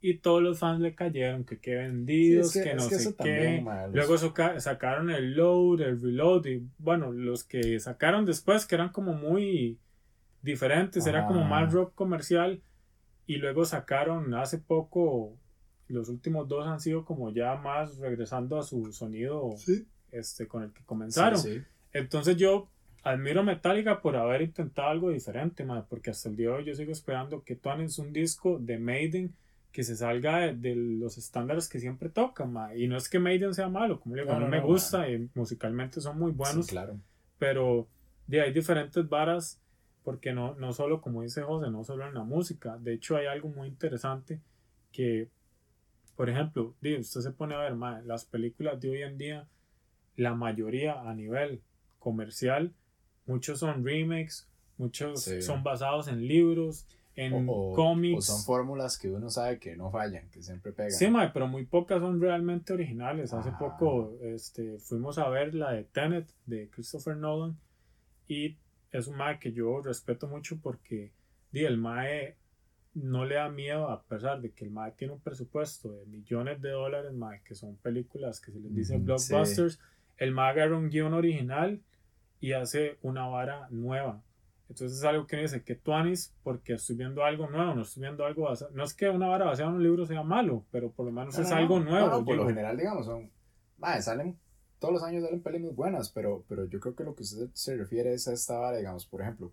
[0.07, 3.03] y todos los fans le cayeron, que qué vendidos, Sí, es que- que, no es
[3.05, 3.65] sé qué.
[3.93, 4.19] Luego
[4.59, 9.79] sacaron el load, el reload y bueno, los que sacaron después que eran como muy
[10.43, 12.61] diferentes, era como más rock comercial
[13.27, 15.39] y luego sacaron hace poco,
[15.89, 19.87] los últimos dos han sido como ya más regresando a su sonido Sí.
[20.13, 21.39] este, con el que comenzaron.
[21.39, 21.63] Sí.
[21.95, 22.69] Entonces yo
[23.03, 26.75] admiro Metallica por haber intentado algo diferente, mae, porque hasta el día de hoy yo
[26.75, 29.35] sigo esperando que es un disco de Maiden
[29.75, 32.79] que se salga de, de los estándares que siempre tocan, mae.
[32.79, 34.67] y no es que Maiden sea malo, como le digo, No, mí no, me no,
[34.69, 36.97] gusta y musicalmente son muy buenos, Sí, claro.
[37.41, 37.89] pero
[38.29, 39.61] de hay diferentes varas
[40.05, 43.27] porque no, no solo como dice José, no solo en la música, de hecho hay
[43.27, 44.41] algo muy interesante
[44.93, 45.29] que,
[46.15, 49.49] por ejemplo, di, usted se pone a ver mae, las películas de hoy en día,
[50.17, 51.61] la mayoría a nivel
[51.99, 52.73] comercial,
[53.27, 54.47] muchos son remakes,
[54.79, 55.43] muchos Sí.
[55.43, 58.19] son basados en libros, en O, o- cómics.
[58.31, 60.91] o son fórmulas que uno sabe que no fallan, que siempre pegan.
[60.93, 63.33] Sí, mae, pero muy pocas son realmente originales.
[63.33, 63.59] Hace Ajá.
[63.59, 67.57] poco este, fuimos a ver la de Tenet de Christopher Nolan
[68.29, 68.57] y
[68.91, 71.13] es un mae que yo respeto mucho porque
[71.53, 72.37] di, el mae
[72.95, 76.61] no le da miedo a pesar de que el mae tiene un presupuesto de millones
[76.63, 79.81] de dólares, mae, que son películas que se les dice blockbusters.
[80.17, 81.81] El mae agarra un guion original
[82.41, 84.23] y hace una vara nueva.
[84.69, 88.25] Entonces es algo que dice que tuanis porque estoy viendo algo nuevo, no estoy viendo
[88.25, 88.71] algo basado.
[88.75, 91.37] No es que una vara basada en un libro sea malo, pero por lo menos
[91.37, 91.91] No, es no, algo no.
[91.91, 92.25] nuevo.
[92.25, 93.31] Por lo general, digamos, son.
[93.79, 94.39] mae, salen.
[94.79, 97.49] Todos los años salen pelis muy buenas, pero, pero yo creo que lo que usted
[97.55, 99.53] se refiere es a esta vara, digamos, por ejemplo,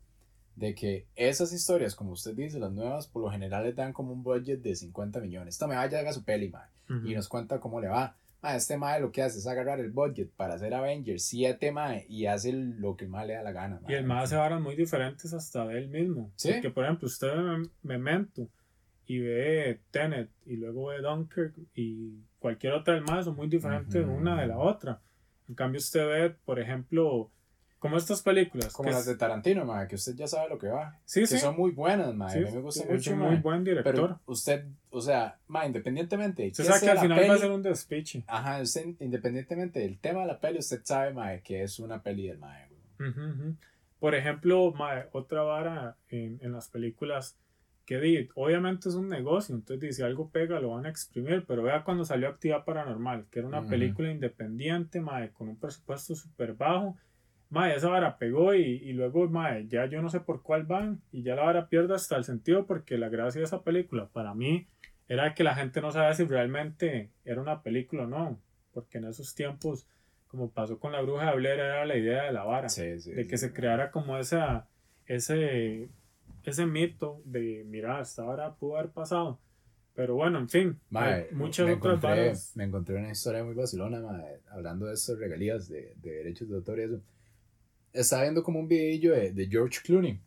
[0.56, 4.12] de que esas historias, como usted dice, las nuevas, por lo general le dan como
[4.14, 5.56] un budget de 50 millones.
[5.56, 7.08] Esta me vaya haga su peli, mae, Ujú.
[7.08, 8.16] y nos cuenta cómo le va.
[8.42, 12.06] Mae, este mae lo que hace es agarrar el budget para hacer Avengers 7, mae,
[12.10, 14.60] y hace lo que el mae le da la gana, Y el mae hace varas
[14.60, 16.32] muy diferentes hasta de él mismo.
[16.36, 16.52] Sí.
[16.54, 18.50] Porque, por ejemplo, usted ve Memento
[19.06, 24.04] y ve Tenet y luego ve Dunkirk y cualquier otra del mae son muy diferentes
[24.04, 24.12] Ujú.
[24.16, 25.02] una de la otra.
[25.48, 27.30] En cambio, usted ve, por ejemplo,
[27.82, 28.72] como estas películas.
[28.74, 31.00] Como las es- de Tarantino, mae, que usted ya sabe lo que va.
[31.04, 31.40] Sí, que sí.
[31.40, 32.32] son muy buenas, mae.
[32.32, 33.30] sí, a mí me gusta es mucho, mae.
[33.32, 33.92] muy buen director.
[33.96, 37.50] Pero usted, o sea, ma, independientemente de usted sabe que al final va a ser
[37.52, 38.24] un despiche.
[38.28, 42.28] Ajá, usted, independientemente del tema de la peli, usted sabe, ma, que es una peli
[42.28, 42.38] del.
[43.00, 43.56] Ujú, ujú.
[44.00, 47.36] Por ejemplo, mae, otra vara en, en las películas
[47.86, 51.64] que di, obviamente es un negocio, entonces si algo pega lo van a exprimir, pero
[51.64, 56.54] vea cuando salió Actividad Paranormal, que era una película independiente, mae, con un presupuesto súper
[56.54, 56.96] bajo,
[57.52, 61.02] mae, esa vara pegó y, y luego, mae, ya yo no sé por cuál van,
[61.12, 64.34] y ya la vara pierde hasta el sentido porque la gracia de esa película para
[64.34, 64.68] mí
[65.08, 68.40] era que la gente no sabía si realmente era una película o no,
[68.74, 69.86] porque en esos tiempos,
[70.28, 73.12] como pasó con la bruja de Blair, era la idea de la vara Sí, sí.
[73.12, 74.68] de que sí, se creara como esa,
[75.06, 75.90] ese,
[76.44, 79.40] ese mito de, mira, hasta ahora pudo haber pasado.
[79.94, 82.52] Pero bueno, en fin, hay muchas me otras encontré, varas.
[82.56, 86.56] me encontré una historia muy vacilona, mae, hablando de estas regalías de, de derechos de
[86.56, 87.02] autor y eso.
[87.94, 90.20] Estaba viendo como un videillo de, de George Clooney,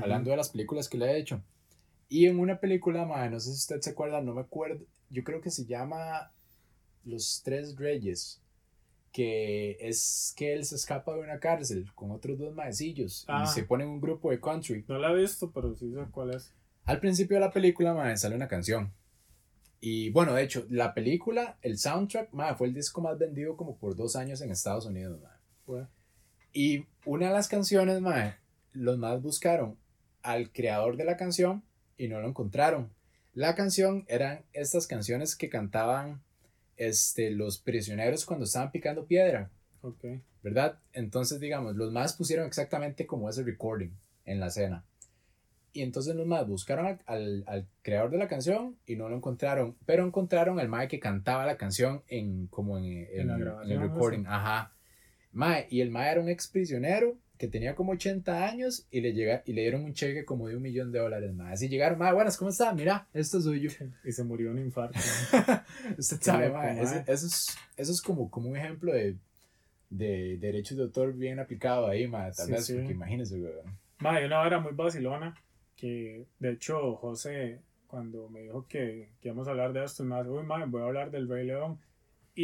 [0.00, 1.42] hablando de las películas que le ha hecho.
[2.08, 5.22] Y en una película, mae, no sé si usted se acuerda, no me acuerdo, yo
[5.22, 6.32] creo que se llama
[7.04, 8.40] Los Tres Reyes,
[9.12, 13.44] que es que él se escapa de una cárcel con otros dos maecillos Ah.
[13.44, 14.84] y se pone en un grupo de country.
[14.88, 16.52] No la he visto, pero sí sé cuál es.
[16.84, 18.92] Al principio de la película, mae, sale una canción.
[19.80, 23.76] Y bueno, de hecho, la película, el soundtrack, mae, fue el disco más vendido como
[23.76, 25.32] por dos años en Estados Unidos, mae.
[25.64, 25.86] Fue.
[26.52, 28.34] Y una de las canciones, mae,
[28.72, 29.76] los más buscaron
[30.22, 31.62] al creador de la canción
[31.96, 32.90] y no lo encontraron.
[33.32, 36.20] La canción eran estas canciones que cantaban
[36.76, 39.50] este, los prisioneros cuando estaban picando piedra,
[39.82, 40.04] Ok.
[40.42, 40.78] ¿verdad?
[40.92, 43.90] Entonces, digamos, los más pusieron exactamente como ese recording
[44.24, 44.84] en la escena.
[45.72, 49.16] Y entonces los más buscaron al, al, al creador de la canción y no lo
[49.16, 53.62] encontraron, pero encontraron al mae que cantaba la canción en como en, en- En la
[53.62, 54.74] en el recording, ajá.
[55.32, 59.14] Mae, y el mae era un ex prisionero que tenía como 80 años y le,
[59.14, 61.54] llega, y le dieron un cheque como de un millón de dólares más.
[61.54, 62.74] Así llegaron, mae, buenas, ¿cómo está?
[62.74, 63.70] Mira, esto es suyo.
[64.04, 64.98] Y se murió un infarto.
[65.98, 66.82] Usted sabe, mae, mae.
[66.82, 69.16] eso, es, eso es como, como un ejemplo de,
[69.88, 72.74] de derechos de autor bien aplicado ahí, mae, tal Sí, vez, sí.
[72.74, 73.78] porque imagínese, weón.
[74.00, 75.34] Ma, hay una hora muy vacilona
[75.76, 80.16] que, de hecho, José, cuando me dijo que, que íbamos a hablar de esto, me
[80.22, 81.78] dijo, uy, ma, voy a hablar del Rey León.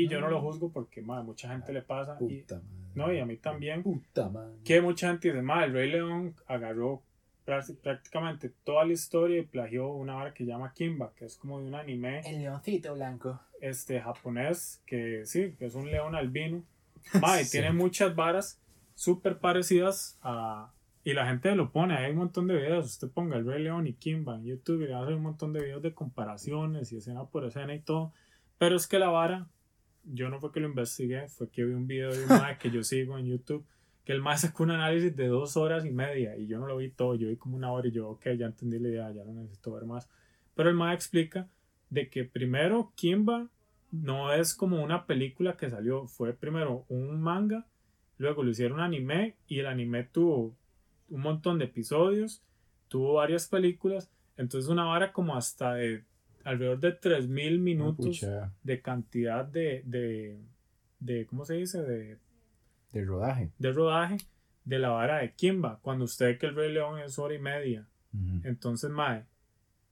[0.05, 2.17] Y yo no lo juzgo porque, ma, mucha gente le pasa.
[2.21, 2.69] Y, Puta madre.
[2.95, 3.83] no, y a mí también.
[3.83, 4.55] Puta madre.
[4.65, 7.03] Que mucha gente dice, ma, el Rey León agarró
[7.47, 11.37] prácti- prácticamente toda la historia y plagió una hora que se llama Kimba, que es
[11.37, 13.41] como de un anime El leoncito blanco.
[13.61, 16.65] este japonés que sí, que es un león albino.
[17.23, 17.53] Ma, y Sí.
[17.53, 18.61] tiene muchas varas
[18.95, 20.73] súper parecidas a...
[21.05, 22.87] Y la gente lo pone, hay un montón de videos.
[22.87, 25.23] Usted ponga el Rey León y Kimba en YouTube y le va a hacer un
[25.23, 28.13] montón de videos de comparaciones y escena por escena y todo.
[28.59, 29.47] Pero es que la vara,
[30.13, 32.71] yo no fue que lo investigué, fue que vi un video de un mae que
[32.71, 33.65] yo sigo en YouTube,
[34.05, 36.77] que el mae sacó un análisis de dos horas y media y yo no lo
[36.77, 39.25] vi todo, yo vi como una hora y yo, ok, ya entendí la idea, ya
[39.25, 40.09] no necesito ver más.
[40.55, 41.49] Pero el mae explica
[41.91, 43.49] de que primero Kimba
[43.91, 47.67] no es como una película que salió, fue primero un manga,
[48.19, 50.57] luego lo hicieron anime y el anime tuvo
[51.09, 52.43] un montón de episodios,
[52.89, 56.05] tuvo varias películas, entonces una vara como hasta de
[56.47, 58.25] alrededor de 3000 minutos
[58.63, 60.39] de cantidad de, de,
[61.01, 61.83] de ¿cómo se dice?
[61.83, 62.19] De,
[62.93, 63.51] de rodaje.
[63.59, 64.17] de rodaje
[64.65, 67.39] de la vara de Kimba, cuando usted ve que el Rey León es hora y
[67.39, 67.87] media.
[68.45, 69.27] Entonces, mae,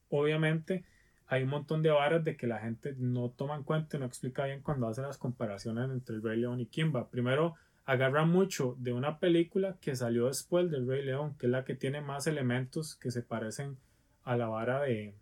[0.08, 0.84] obviamente
[1.26, 4.06] hay un montón de varas de que la gente no toma en cuenta y no
[4.06, 7.10] explica bien cuando hace las comparaciones entre el Rey León y Kimba.
[7.10, 11.64] Primero, agarra mucho de una película que salió después del Rey León, que es la
[11.64, 13.76] que tiene más elementos que se parecen
[14.22, 15.14] a la vara de,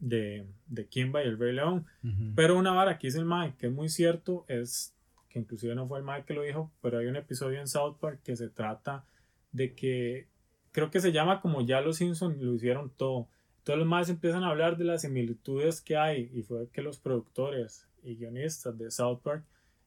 [0.00, 1.86] de, de Kimba y el Rey León.
[2.34, 4.94] Pero una vara que dice el Mike, que es muy cierto, es
[5.28, 7.96] que inclusive no fue el Mike que lo dijo, pero hay un episodio en South
[8.00, 9.04] Park que se trata
[9.52, 10.28] de que
[10.72, 13.28] creo que se llama como ya los Simpsons lo hicieron todo.
[13.62, 16.98] Todos los más empiezan a hablar de las similitudes que hay y fue que los
[16.98, 19.44] productores y guionistas de South Park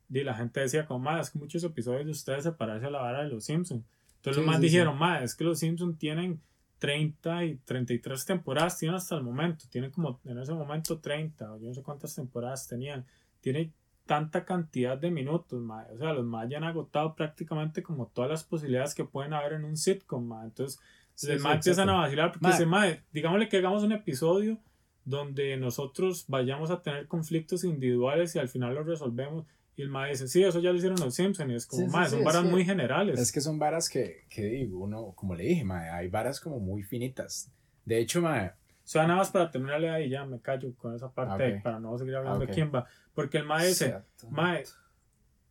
[0.09, 2.91] y la gente decía como más es que muchos episodios de ustedes se parecen a
[2.91, 3.83] la vara de los Simpsons.
[4.15, 6.41] Entonces Sí, los más sí, dijeron, más es que los Simpsons tienen
[6.79, 11.59] 30 y 33 temporadas, tienen hasta el momento, tienen como en ese momento 30, o
[11.59, 13.05] yo no sé cuántas temporadas tenían,
[13.41, 13.71] tiene
[14.05, 15.91] tanta cantidad de minutos, mae.
[15.93, 19.53] o sea, los más ya han agotado prácticamente como todas las posibilidades que pueden haber
[19.53, 20.79] en un sitcom, entonces
[21.17, 24.59] Sí, los sí, empiezan a vacilar porque mae, digámosle que hagamos un episodio
[25.03, 29.45] donde nosotros vayamos a tener conflictos individuales y al final los resolvemos.
[29.77, 31.51] Y el mae dice, sí, eso ya lo hicieron los Simpsons.
[31.51, 33.19] Y es como, Sí, sí, mae, sí, son varas que- muy generales.
[33.19, 36.59] Es que son varas que, que digo, uno, como le dije, mae, hay varas como
[36.59, 37.49] muy finitas.
[37.85, 41.11] De hecho, mae, O sea, nada más para terminarle ahí, ya me callo con esa
[41.13, 41.61] parte Ok.
[41.63, 42.47] para no seguir hablando Ok.
[42.47, 42.87] de quién va.
[43.13, 43.97] Porque el mae dice,
[44.29, 44.63] mae,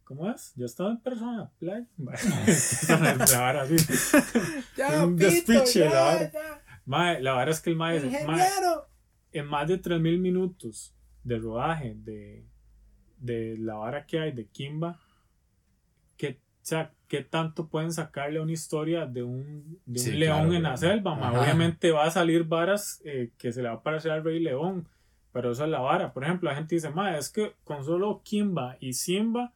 [0.05, 0.53] ¿cómo es?
[0.57, 1.85] Yo estaba en persona, play.
[3.31, 3.77] la vara así.
[4.77, 6.33] Ya, un pito, despiche, ya, la vara.
[6.33, 6.63] ya.
[6.87, 8.49] Mae, la verdad es que el mae dice, mae,
[9.33, 12.47] en más de 3000 minutos de rodaje de,
[13.19, 14.99] de la vara que hay de Kimba,
[16.17, 20.13] ¿qué, o sea, ¿qué tanto pueden sacarle a una historia de un, de un Sí,
[20.13, 21.15] león claro, en la selva?
[21.15, 21.29] ma?
[21.29, 21.41] Ajá.
[21.41, 24.89] Obviamente va a salir varas eh, que se le va a parecer al Rey León,
[25.33, 26.13] pero eso es la vara.
[26.13, 29.53] Por ejemplo, la gente dice, ma, es que con solo Kimba y Simba,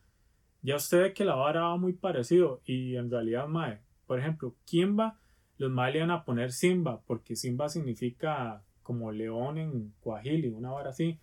[0.63, 2.61] ya usted ve que la vara va muy parecido.
[2.67, 5.19] Y en realidad, mae, por ejemplo, Kimba,
[5.57, 10.71] los mae le van a poner Simba, porque Simba significa como león en Guajili, una
[10.71, 11.19] vara así.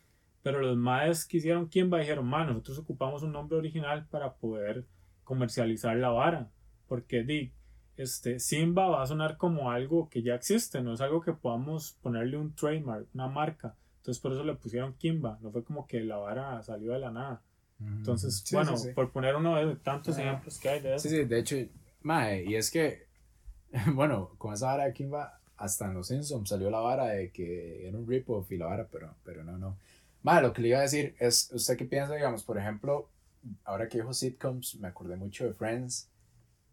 [0.48, 4.86] Pero los maes que hicieron Kimba dijeron, ma, nosotros ocupamos un nombre original para poder
[5.26, 6.50] comercializar la vara.
[6.88, 7.52] Porque di,
[7.98, 11.98] este, Simba va a sonar como algo que ya existe, no es algo que podamos
[12.02, 13.76] ponerle un trademark, una marca.
[13.98, 17.12] Entonces por eso le pusieron Kimba, no fue como que la vara salió de la
[17.12, 17.42] nada.
[17.82, 18.94] Entonces, Sí, bueno, sí, sí.
[18.94, 21.10] por poner uno de tantos ejemplos que hay de eso.
[21.10, 21.58] Sí, sí, de hecho,
[22.04, 23.08] mae, y es que,
[23.94, 27.86] bueno, con esa vara de Kimba, hasta en los Simpsons salió la vara de que
[27.86, 29.76] era un rip-off y la vara, pero, pero no, no.
[30.42, 33.10] Lo que le iba a decir es, ¿usted qué piensa, digamos, por ejemplo,
[33.64, 36.10] ahora que dijo sitcoms, me acordé mucho de Friends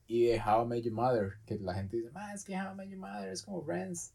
[0.06, 2.72] y de How I Met Your Mother, que la gente dice, mae, es que How
[2.72, 4.12] I Met Your Mother es como Friends.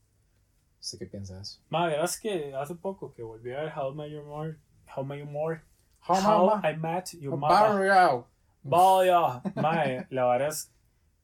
[0.81, 1.59] ¿Usted qué piensa de eso?
[1.69, 4.57] Ma, verás que hace poco que volví a ver How I Met Your Mother,
[4.95, 5.63] How I Met Your Mother,
[6.07, 8.25] How, How I Met Your Mother.
[8.61, 10.71] Vaya, mae, la verdad es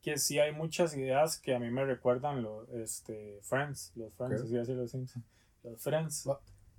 [0.02, 4.42] que sí hay muchas ideas que a mí me recuerdan los este, Friends, los Friends,
[4.42, 5.26] así decir los Simpsons,
[5.64, 6.30] los Friends,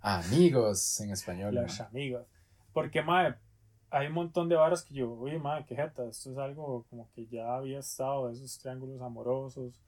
[0.07, 1.55] Amigos en español.
[1.55, 1.89] los mae.
[1.89, 2.27] amigos.
[2.73, 3.35] Porque, mae,
[3.91, 7.09] hay un montón de varas que yo, oye, mae, qué jeta, esto es algo como
[7.13, 9.81] que ya había estado, esos triángulos amorosos,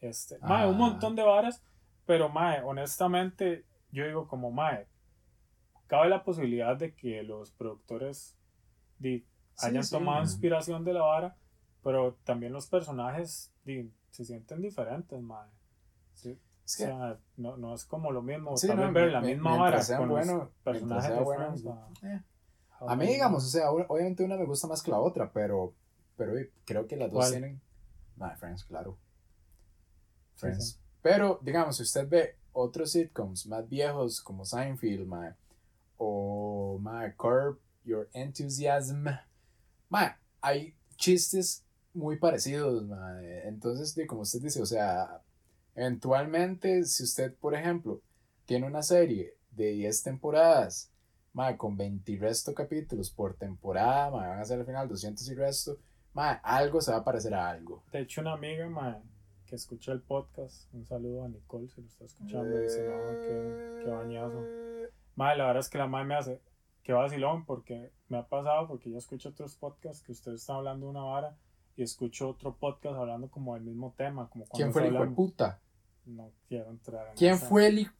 [0.00, 0.78] este, mae, un Ah.
[0.78, 1.62] montón de varas,
[2.06, 4.86] pero, mae, honestamente, yo digo como, mae,
[5.86, 8.36] cabe la posibilidad de que los productores
[9.58, 11.36] hayan sí, tomado inspiración de la vara,
[11.84, 13.52] Pero también los personajes
[14.10, 15.48] se sienten diferentes, mae.
[16.64, 18.56] Sí, Es O que, sea, no, no es como lo mismo.
[18.56, 21.66] Sí, también no, ver la mi- misma sean con bueno- los personajes de bueno, Friends.
[21.66, 22.22] a- eh.
[22.86, 25.74] a mí, digamos, o sea, ob- obviamente una me gusta más que la otra, pero,
[26.16, 26.32] pero
[26.64, 27.30] creo que las dos ¿Cuál?
[27.32, 27.60] tienen.
[28.16, 28.96] Nah, Friends, claro.
[30.34, 30.68] Sí, Friends.
[30.72, 30.78] sí.
[31.02, 35.34] Pero, digamos, si usted ve otros sitcoms más viejos como Seinfeld, mae,
[35.96, 39.06] o mae, Curb Your Enthusiasm,
[39.88, 43.48] mae, hay chistes muy parecidos, mae.
[43.48, 45.20] Entonces, como usted dice, o sea,
[45.74, 48.00] eventualmente, si usted, por ejemplo,
[48.44, 50.90] tiene una serie de 10 temporadas,
[51.32, 55.28] mae, con 20 y resto capítulos por temporada, mae, van a ser al final 200
[55.28, 55.78] y resto,
[56.14, 57.82] mae, algo se va a parecer a algo.
[57.92, 59.00] De hecho, una amiga mae,
[59.46, 63.84] que escucha el podcast, un saludo a Nicole si lo está escuchando, dice, no, qué,
[63.84, 64.44] qué bañazo.
[65.14, 66.40] Mae, la verdad es que la madre me hace,
[66.82, 70.88] qué vacilón, porque me ha pasado, porque yo escucho otros podcasts que ustedes están hablando
[70.88, 71.36] una vara
[71.76, 74.28] y escucho otro podcast hablando como del mismo tema.
[74.28, 75.60] Como ¿Quién fue el hijo de puta?
[76.06, 77.94] No quiero entrar en ¿Quién esa- fue el hijo?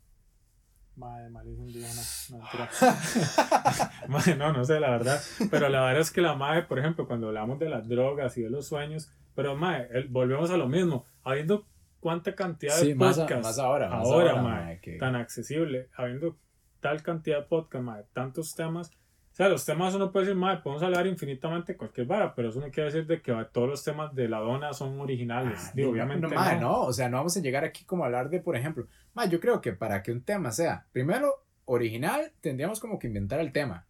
[0.97, 2.03] Madre, malísimo indígena.
[2.31, 2.70] No, mentira.
[4.09, 5.20] Madre, no, no sé, la verdad.
[5.51, 8.43] Pero la verdad es que la madre, por ejemplo, cuando hablamos de las drogas y
[8.43, 11.05] de los sueños, pero madre, el- volvemos a lo mismo.
[11.23, 11.66] Habiendo
[12.01, 15.89] cuánta cantidad Sí, de más, a- podcasts más ahora, más ahora, mae, que- tan accesible,
[15.97, 16.37] habiendo
[16.81, 18.91] tal cantidad de podcasts, madre, tantos temas.
[19.33, 22.61] O sea, los temas uno puede decir, madre, podemos hablar infinitamente cualquier vara, pero eso
[22.61, 25.59] no quiere decir de que todos los temas de la dona son originales.
[25.68, 26.61] Ah, Digo, no, obviamente no, mae, no.
[26.61, 29.30] no, o sea, no vamos a llegar aquí como a hablar de, por ejemplo, mae,
[29.30, 31.33] yo creo que para que un tema sea, primero,
[31.64, 33.87] original, tendríamos como que inventar el tema.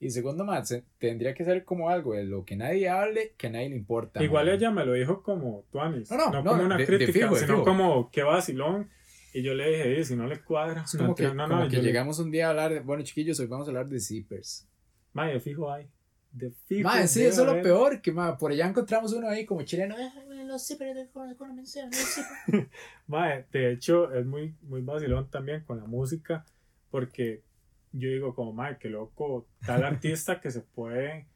[0.00, 3.50] Y segundo, más, tendría que ser como algo de lo que nadie hable, que a
[3.50, 4.22] nadie le importa.
[4.22, 6.96] Igual ella me lo dijo como Tuanis, No, no, no, no, como una de- de
[6.96, 7.64] crítica, fijo, de sino fijo.
[7.64, 8.88] como qué vacilón.
[9.34, 11.60] Y yo le dije, "Eh, si no le cuadra, Es como que, no, no, como
[11.64, 13.70] no, que yo le- llegamos un día a hablar de, bueno, chiquillos, hoy vamos a
[13.70, 14.66] hablar de zippers.
[15.16, 15.88] Mae, de fijo hay.
[16.30, 16.88] De fijo.
[16.88, 19.94] Mae, sí, eso es lo peor, que mae, por allá encontramos uno ahí como chileno.
[19.98, 20.12] "Ah,
[20.44, 21.96] Los zippers de con mención, los
[22.46, 22.68] zippers".
[23.06, 26.44] Mae, de hecho, es muy, muy vacilón también con la música,
[26.90, 27.42] porque
[27.92, 31.26] yo digo como, mae, qué loco, tal artista que se puede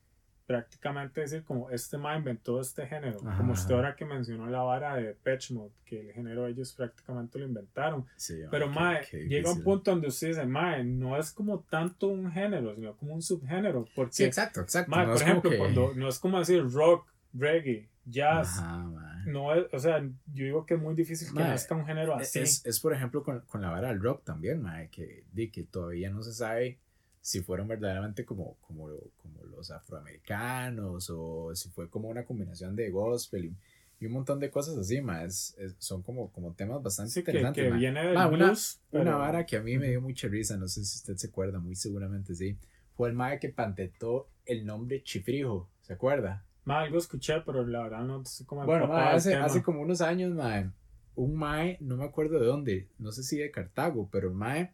[0.51, 4.63] prácticamente decir como, este mae inventó este género, Ajá, como usted ahora que mencionó la
[4.63, 8.05] vara de Pitch Mode, que el género ellos prácticamente lo inventaron.
[8.17, 12.09] Sí, Pero, qué- mae, llega un punto donde usted dice, mae, no es como tanto
[12.09, 14.91] un género, sino como un subgénero, porque, Sí, exacto, exacto.
[14.91, 19.67] mae, no por ejemplo, cuando, no es como decir rock, reggae, jazz, Ajá, no es,
[19.73, 20.01] o sea,
[20.35, 22.41] yo digo que es muy difícil que Mae, nazca un género así.
[22.41, 25.63] Es, es, por ejemplo con, con la vara del rock también, mae, que, di que
[25.63, 26.81] todavía no se sabe
[27.21, 28.89] si fueron verdaderamente como, como,
[29.23, 33.57] como los afroamericanos o si fue como una combinación de gospel y,
[34.01, 37.23] y un montón de cosas así, mae, es- es- son como, como temas bastante Sí,
[37.23, 37.65] que, interesantes.
[37.65, 37.79] que mae.
[37.79, 40.57] viene del Ma, una- blues, Una pero- vara que a mí me dio mucha risa,
[40.57, 42.57] no sé si usted se acuerda, muy seguramente sí,
[42.97, 46.45] fue el mae que patentó el nombre Chifrijo, ¿se acuerda?
[46.65, 50.01] Ma, algo escuché, pero la verdad no sé cómo Bueno, el hace, hace como unos
[50.01, 50.71] años, mae,
[51.17, 54.73] un mae, no me acuerdo de dónde, no sé si de Cartago, pero el mae,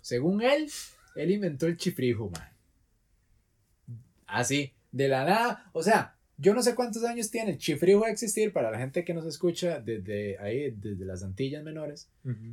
[0.00, 0.70] según él,
[1.16, 2.50] él inventó el chifrijo, mae.
[4.26, 8.10] Así, de la nada, o sea, yo no sé cuántos años tiene el chifrijo de
[8.12, 12.08] existir para la gente que nos escucha desde ahí, desde las Antillas menores.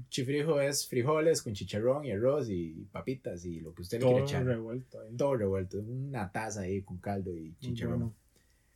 [0.10, 4.12] Chifrijo es frijoles con chicharrón y arroz y papitas y lo que usted le Todo
[4.12, 4.45] quiera echar.
[4.45, 5.16] revuelto ahí.
[5.16, 7.99] Todo revuelto, una taza ahí con caldo y chicharrón.
[7.99, 8.16] bueno.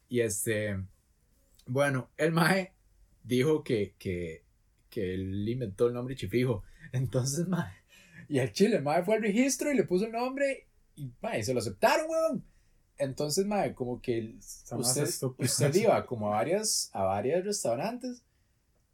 [0.10, 0.80] Y este,
[1.68, 2.72] bueno, el Mae
[3.24, 4.44] dijo que, que,
[4.90, 6.64] que él inventó el nombre Chifrijo.
[6.92, 7.72] Entonces, Mae,
[8.30, 11.44] y al chile, el Mae fue al registro y le puso el nombre y, Mae,
[11.44, 12.44] se lo aceptaron, weón.
[12.98, 15.08] Entonces, Mae, como que el- usted,
[15.38, 18.24] usted iba como a varias, a varios restaurantes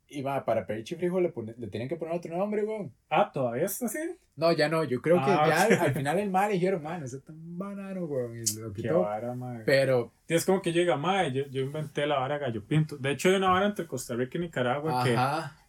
[0.08, 2.92] y, Mae, para pedir Chifrijo le, pone- le tienen que poner otro nombre, weón.
[3.10, 4.00] Ah, ¿todavía está así?
[4.36, 5.72] No, ya no, yo creo que Ah, ya ok.
[5.74, 8.82] al, al final el Mae le dijeron, Mae, está tan banano, weón, y lo Qué
[8.84, 9.02] quitó.
[9.02, 9.62] vara, ma.
[9.66, 12.98] Pero, Es como que llega, ma, yo, yo inventé la vara gallo pinto.
[12.98, 15.14] De hecho, hay una vara entre Costa Rica y Nicaragua que,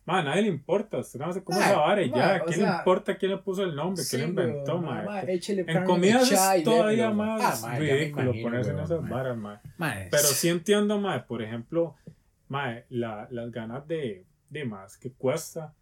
[0.06, 0.12] ajá.
[0.12, 0.98] ma, a nadie le importa.
[0.98, 2.40] Usted no sabe cómo Ma, es esa vara y ya.
[2.40, 4.02] ¿Quién le sea, importa quién le puso el nombre?
[4.02, 8.70] Sí, ¿Quién lo inventó, ma, échele En comidas es todavía más Ah, ridículo imagino, ponerse
[8.70, 9.60] en weón, esas varas, ma.
[9.78, 11.96] Ma, Pero sí entiendo, mae, por ejemplo,
[12.48, 15.74] mae, la, las ganas de, de más, que cuesta,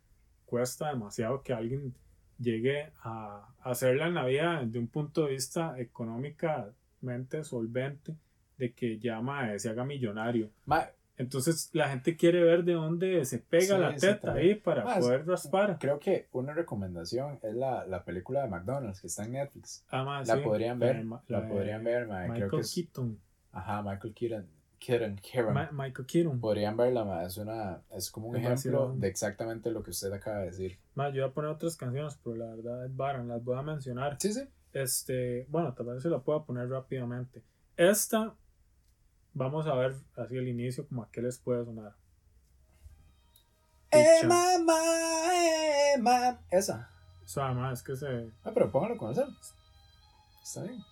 [0.46, 1.94] cuesta demasiado que alguien
[2.38, 8.14] llegue a, hacer la Navidad desde un punto de vista económicamente solvente,
[8.56, 10.50] de que ya mae, se haga millonario.
[10.66, 10.88] ma,
[11.18, 14.94] Entonces la gente quiere ver de dónde se pega Sí, la teta ahí para Ma,
[14.98, 15.76] es- poder raspar.
[15.80, 19.84] creo que una recomendación es la, la película de McDonald's que está en Netflix.
[19.90, 22.50] Ah, mae, La sí, podrían la ver, Ma- la de podrían ver, ma, creo Michael
[22.52, 23.20] que es, Keaton.
[23.52, 24.46] ajá, Michael Keaton,
[24.78, 25.52] Keaton.
[25.52, 26.40] Ma- Michael Keaton.
[26.40, 30.12] Podrían verla, ma, es una, es como un Es ejemplo de exactamente lo que usted
[30.12, 30.78] acaba de decir.
[30.94, 33.62] Ma, yo voy a poner otras canciones, pero la verdad es varan, las voy a
[33.62, 34.16] mencionar.
[34.20, 34.42] Sí, sí.
[34.72, 37.42] Este, bueno, tal vez se la pueda poner rápidamente.
[37.76, 38.36] Esta
[39.34, 41.94] vamos a ver así el inicio, como a qué les puede sonar.
[43.90, 44.78] Eh, mamá,
[45.34, 46.38] eh, mam.
[46.50, 46.90] Esa.
[47.24, 48.30] Eso además es que se.
[48.44, 49.26] Ah, pero póngalo con esa.
[50.42, 50.82] Está bien.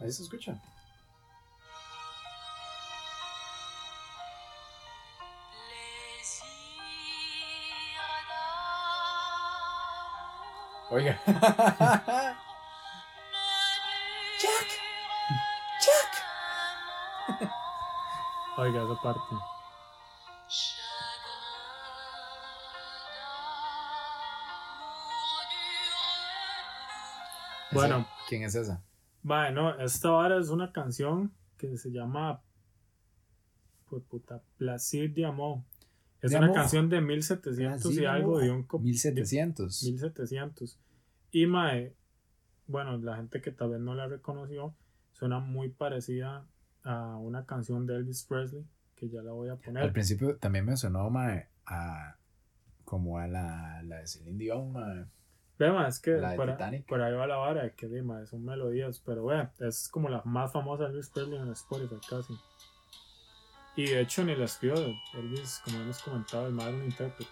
[0.00, 0.60] Ahí se escucha.
[10.90, 11.20] Oiga.
[18.58, 19.34] Oiga, esa parte.
[27.72, 28.06] Bueno.
[28.28, 28.82] ¿Quién es esa?
[29.22, 32.42] Bueno, esta vara es una canción que se llama.
[33.88, 35.62] Pues puta, Placid de Amor.
[36.20, 36.58] Es De una Amor.
[36.58, 38.62] canción de 1700 y algo de un.
[38.64, 39.82] co- 1700.
[39.84, 40.78] 1700.
[41.30, 41.94] Y mae,
[42.66, 44.74] bueno, la gente que tal vez no la reconoció,
[45.12, 46.46] suena muy parecida
[46.86, 48.64] a una canción de Elvis Presley,
[48.94, 49.92] que ya la voy a Al poner.
[49.92, 52.16] principio también me sonó mae, a,
[52.84, 55.04] como a la, la de Celine Dion, mae.
[55.58, 56.86] Ve, mae, es que La de por, Titanic.
[56.86, 60.52] por ahí va la vara, que mae, son melodías, pero ve, es como la más
[60.52, 62.34] famosa de Elvis Presley en Spotify casi.
[63.76, 64.76] Y de hecho ni la escribió
[65.14, 67.30] Elvis, como hemos comentado, el más un intérprete.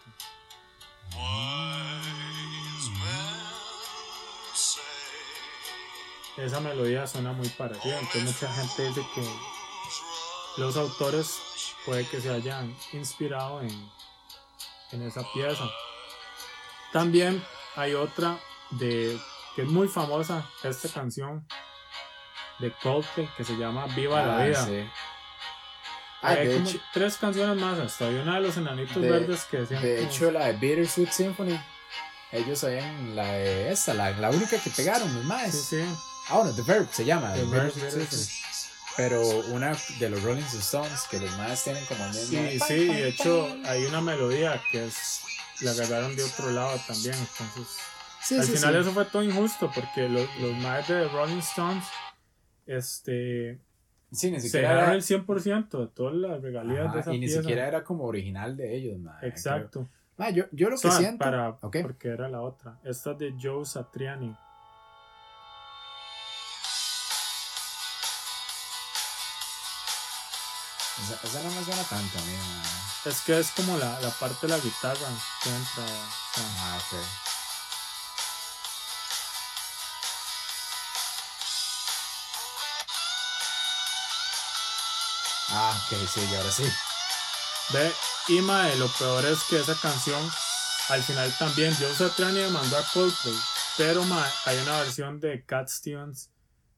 [6.36, 9.24] Esa melodía suena muy parecida, entonces mucha gente dice que
[10.56, 11.38] los autores
[11.86, 13.90] puede que se hayan inspirado en,
[14.92, 15.64] en esa pieza.
[16.92, 17.44] También
[17.76, 18.38] hay otra
[18.70, 19.18] de
[19.54, 21.46] que es muy famosa, esta canción
[22.58, 24.64] de Coldplay que se llama Viva la Ah, Vida.
[24.66, 24.90] sí.
[26.22, 29.10] Ah, hay de como hecho- tres canciones más, hasta hay una de los enanitos De-
[29.10, 31.60] verdes que decían De hecho, la de Bittersweet Symphony,
[32.32, 35.08] ellos habían la de esta, la, la única que pegaron,
[35.50, 35.84] sí, sí,
[36.30, 37.32] Ah, bueno, The Verb se llama.
[37.34, 37.72] The The Verb.
[37.72, 38.26] Symphony.
[38.96, 39.22] Pero
[39.52, 42.38] una de los Rolling Stones, que los maes tienen como el mismo.
[42.48, 45.20] Sí, sí, de hecho hay una melodía que es
[45.62, 47.76] la agarraron de otro lado también, entonces
[48.22, 48.80] Sí, al sí, final sí.
[48.80, 51.84] eso fue todo injusto porque los, los maes de Rolling Stones
[52.66, 53.60] este
[54.12, 57.14] Sí, ni se siquiera ganaron era, el 100% de todas las regalías Ajá, de esa
[57.14, 57.40] y ni pieza.
[57.40, 59.88] siquiera era como original de ellos, mae, Exacto.
[60.16, 61.18] Mae, yo, yo lo que siento.
[61.24, 61.78] para Ok.
[61.82, 62.78] porque era la otra.
[62.84, 64.36] Esta es de Joe Satriani.
[71.04, 73.12] Esa, esa no me suena tanto a mí, mae.
[73.12, 75.08] Es que es como la, la parte de la guitarra
[75.42, 75.82] que entra.
[75.84, 75.86] o
[76.34, 76.98] sea, Ah, ok.
[85.50, 86.64] Ah, ok, sí, y ahora sí.
[87.72, 87.92] Ve,
[88.28, 90.20] y mae, lo peor es que esa canción
[90.88, 93.34] al final también Joe Satriani demandó a Coldplay,
[93.76, 96.30] pero mae, hay una versión de Cat Stevens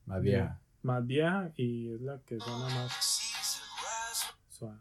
[0.04, 0.58] Más vieja.
[0.82, 2.92] más vieja y es la que suena más
[4.56, 4.80] suave.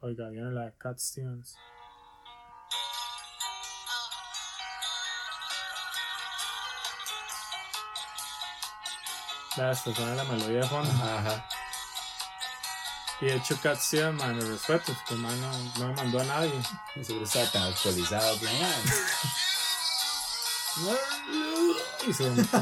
[0.00, 1.56] Oiga, viene la de Cat Stevens.
[9.50, 10.88] Esta suena la melodía de fondo.
[10.88, 11.48] Ajá.
[13.20, 15.50] Y de hecho, Cat Stevens, man, mis respetos, que man no,
[15.80, 16.52] no me mandó a nadie.
[17.02, 18.38] Seguro estaba tan actualizado.
[18.38, 18.46] que,
[21.72, 22.58] mae, Y se vomitó.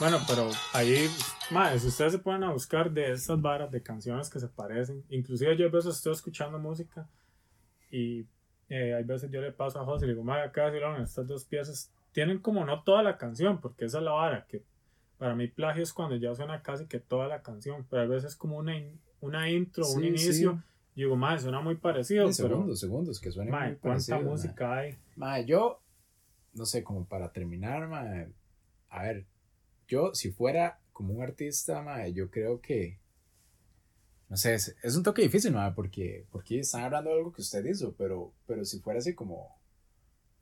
[0.00, 1.08] bueno, pero ahí,
[1.50, 5.04] madre, si ustedes se ponen a buscar de estas varas de canciones que se parecen,
[5.10, 7.06] inclusive yo a veces estoy escuchando música
[7.90, 8.24] y
[8.68, 11.26] eh, hay veces yo le paso a José y le digo, madre, acá decirlo, estas
[11.26, 14.62] dos piezas tienen como no toda la canción, porque esa es la vara, que
[15.18, 18.36] para mí plagio es cuando ya suena casi que toda la canción, pero a veces
[18.36, 20.58] como una, in- una intro, un Sí, inicio, sí.
[20.94, 23.90] y digo, madre, suena muy parecido, Sí, pero, segundos, segundos, que suena madre, muy ¿cuánta
[23.98, 24.24] parecido, mae.
[24.28, 24.98] música hay?
[25.16, 25.79] Mae, yo,
[26.54, 28.28] no sé, como para terminar, mae,
[28.88, 29.26] a ver,
[29.88, 32.98] yo si fuera como un artista, mae, yo creo que,
[34.28, 37.42] no sé, es, es un toque difícil, mae, porque, porque están hablando de algo que
[37.42, 39.56] usted hizo, pero, pero si fuera así como,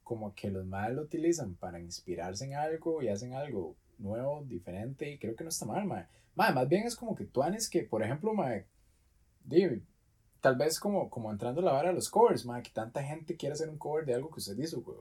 [0.02, 5.10] como que los mae lo utilizan para inspirarse en algo y hacen algo nuevo, diferente,
[5.10, 6.06] y creo que no está mal, mae.
[6.34, 8.66] Mae, más bien es como que tú haces que, por ejemplo, mae,
[9.44, 9.82] di,
[10.40, 13.36] tal vez como, como entrando a la vara de los covers, mae, que tanta gente
[13.36, 14.98] quiere hacer un cover de algo que usted hizo, güey.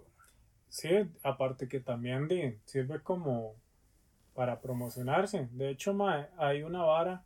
[0.69, 0.89] Sí,
[1.23, 2.27] aparte que también
[2.65, 3.55] sirve como
[4.33, 5.47] para promocionarse.
[5.51, 7.25] De hecho, mae, hay una vara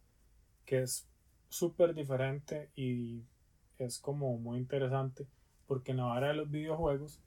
[0.66, 1.08] que es
[1.50, 3.24] súper diferente y
[3.78, 5.28] es como muy interesante
[5.68, 7.22] porque en la vara de los videojuegos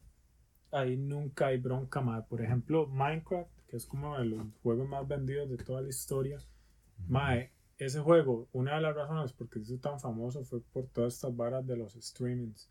[0.70, 2.22] ahí nunca hay bronca, mae.
[2.22, 6.38] Por ejemplo, Minecraft, que es como de los juegos más vendidos de toda la historia.
[7.08, 10.86] Mae, ese juego, una de las razones por qué se hizo tan famoso fue por
[10.88, 12.70] todas estas varas de los streamings.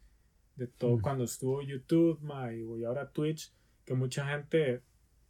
[0.56, 1.02] De todo Mm.
[1.02, 3.52] cuando estuvo YouTube, mae, y ahora Twitch,
[3.86, 4.82] que mucha gente,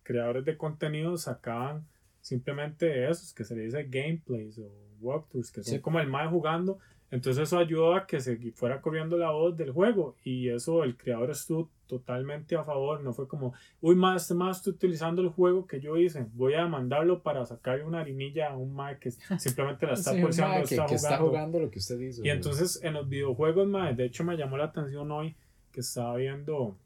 [0.03, 1.87] creadores de contenido, sacaban
[2.21, 4.69] simplemente esos, que se le dice gameplays o
[5.01, 5.79] walkthroughs, que son Sí.
[5.81, 6.79] como el más jugando.
[7.13, 10.97] Entonces eso ayudó a que se fuera corriendo la voz del juego y eso el
[10.97, 15.29] creador estuvo totalmente a favor, no fue como, uy, más este más está utilizando el
[15.29, 19.11] juego que yo hice, voy a mandarlo para sacarle una harinilla a un mae que
[19.37, 21.27] simplemente la está Sí, que, está que está jugando.
[21.29, 22.21] jugando lo que usted hizo.
[22.21, 22.31] Y güey.
[22.31, 25.35] entonces en los videojuegos, mae, de hecho me llamó la atención hoy
[25.71, 26.79] que estaba viendo,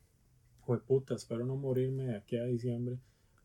[0.88, 2.97] puta, espero no morirme de aquí a diciembre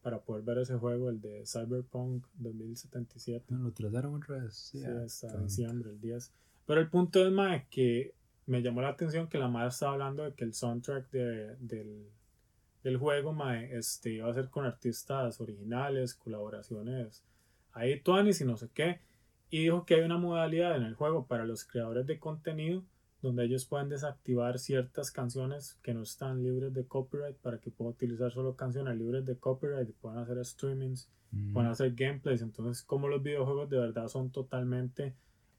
[0.02, 3.44] para poder ver ese juego, el de Cyberpunk 2077.
[3.50, 4.54] No, lo trataron otra vez.
[4.54, 6.32] Sí, Sí, ah, hasta diciembre, el 10.
[6.72, 8.14] Pero el punto es, mae, que
[8.46, 12.06] me llamó la atención que la madre estaba hablando de que el soundtrack de- del,
[12.82, 17.22] del juego, mae, este, iba a ser con artistas originales, colaboraciones
[17.74, 19.00] ahí, tuanis y no sé qué.
[19.50, 22.82] Y dijo que hay una modalidad en el juego para los creadores de contenido
[23.20, 27.92] donde ellos pueden desactivar ciertas canciones que no están libres de copyright para que puedan
[27.92, 31.52] utilizar solo canciones libres de copyright y puedan hacer streamings Mm.
[31.54, 32.40] van a hacer gameplays.
[32.42, 35.14] Entonces, como los videojuegos de verdad son totalmente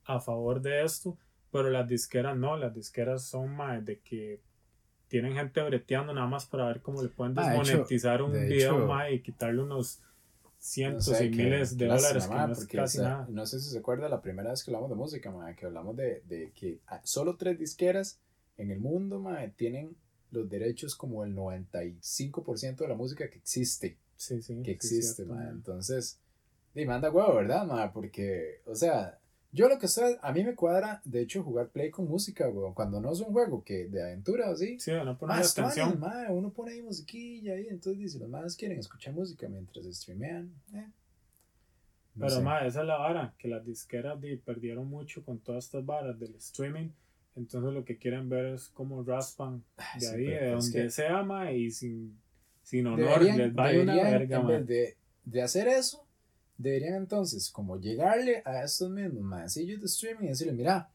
[0.06, 1.18] a favor de esto,
[1.51, 4.41] pero las disqueras no, las disqueras son más de que
[5.08, 8.32] tienen gente breteando nada más para ver cómo le pueden Ah, de hecho- desmonetizar un
[8.34, 10.01] de video hecho- mae, y quitarle unos
[10.58, 13.28] cientos No sé, y miles de dólares, que no es casi o sea, nada.
[13.30, 15.95] No sé si se acuerda la primera vez que hablamos de música, ma, que hablamos
[15.97, 18.20] de, de que solo tres disqueras
[18.58, 19.95] en el mundo ma, tienen
[20.32, 23.97] los derechos como el 95% de la música que existe.
[24.16, 25.49] Sí, sí, que sí, existe, cierto, ma.
[25.49, 26.20] Entonces,
[26.74, 27.91] di, manda huevo, ¿verdad, ma?
[27.91, 29.20] Porque, o sea,
[29.54, 32.74] yo lo que sé, a mí me cuadra, de hecho, jugar play con música, weón.
[32.74, 36.01] Cuando no es un juego que de aventura o así, Sí, no más atención.
[36.32, 40.88] uno pone ahí musiquilla ahí, entonces dice, los más quieren escuchar música mientras streamean, eh.
[42.16, 45.66] No Pero más, esa es la vara, que las disqueras di, perdieron mucho con todas
[45.66, 46.89] estas varas del streaming.
[47.36, 49.64] Entonces lo que quieren ver es cómo raspan
[49.95, 52.16] de sí, ahí, de donde que- sea, ma, y sin,
[52.62, 54.49] sin honor, Deberían, les vaya una verga, en ma.
[54.51, 56.03] vez de, de hacer eso,
[56.64, 60.89] deberían entonces como llegarle a estos mismos maecillos de streaming y decirle, mira,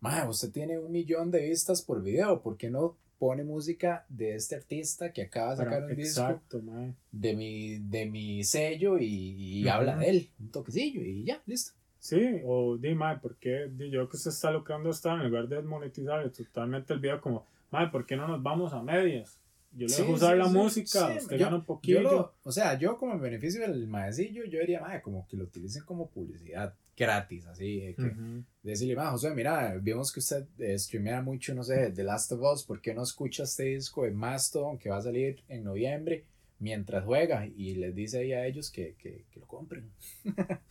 [0.00, 4.34] ma, usted tiene un millón de vistas por video, ¿por qué no pone música de
[4.34, 6.94] este artista que acaba de Pero- sacar un disco ma.
[7.12, 11.72] de mi, de mi sello y, habla de él, un toquecillo y ya, listo.
[12.00, 13.70] Sí, o di, ma, ¿por qué?
[13.70, 17.46] Di, yo que se está lucrando esto en lugar de monetizar totalmente el video como,
[17.70, 19.38] ma, ¿por qué no nos vamos a medias?
[19.76, 22.00] Yo le Sí, dejo usar sí, la sí, música, usted yo- gana un poquillo.
[22.02, 25.44] lo- o sea, yo como en beneficio del maecillo, yo diría, ma, como que lo
[25.44, 28.02] utilicen como publicidad gratis, así, de que...
[28.02, 28.44] Ujú.
[28.62, 32.40] decirle, ma, José, mira, vimos que usted eh, streamea mucho, no sé, The Last of
[32.40, 36.24] Us, ¿por qué no escucha este disco de Mastodon que va a salir en noviembre
[36.60, 37.46] mientras juega?
[37.46, 39.90] Y les dice ahí a ellos que, que, que lo compren.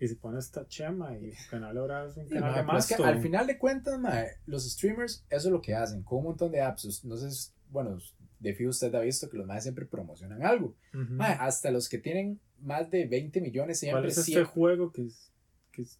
[0.00, 2.86] Y si pones esta chema y su canal ahora es un canal de pero es
[2.86, 3.14] que Mastodon.
[3.16, 6.52] al final de cuentas, ma, los streamers, eso es lo que hacen, con un montón
[6.52, 7.04] de apps.
[7.04, 7.98] No sé, bueno,
[8.40, 10.74] de fijo usted ha visto que los más siempre promocionan algo.
[11.20, 14.08] Hasta los que tienen más de 20 millones ¿Cuál siempre...
[14.10, 15.30] es este siempre- juego que es,
[15.72, 15.98] que es,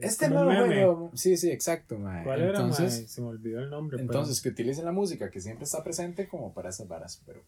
[0.00, 1.96] este nuevo juego, sí, sí, exacto.
[1.98, 2.50] ¿Cuál era?
[2.50, 3.96] Entonces, Se me olvidó el nombre.
[3.98, 7.42] pero- Entonces, que utilicen la música que siempre está presente como para esas varas, pero,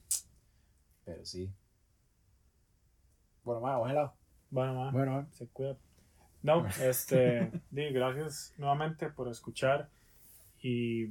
[1.04, 1.50] pero sí.
[3.44, 4.12] Bueno, ma, ojalá.
[4.50, 5.76] Bueno, ma, Bueno, se cuida.
[6.42, 9.88] No, este, di, gracias nuevamente por escuchar.
[10.62, 11.06] Y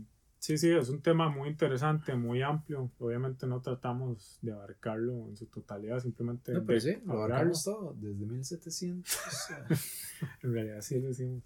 [0.46, 2.92] Sí, sí, es un tema muy interesante, muy amplio.
[3.00, 6.52] Obviamente no tratamos de abarcarlo en su totalidad, simplemente.
[6.52, 9.12] No, pero sí, lo abarcamos todo, desde 1700.
[10.44, 11.42] en realidad sí lo hicimos.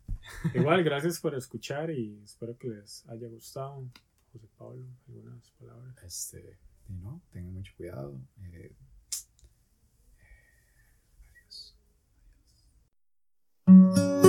[0.53, 3.87] Igual, gracias por escuchar y espero que les haya gustado.
[4.33, 6.03] José Pablo, algunas palabras.
[6.03, 6.57] Este,
[6.89, 8.19] y no, tengan mucho cuidado.
[8.51, 8.75] Eh, eh
[11.31, 11.77] adiós.
[13.65, 14.28] adiós.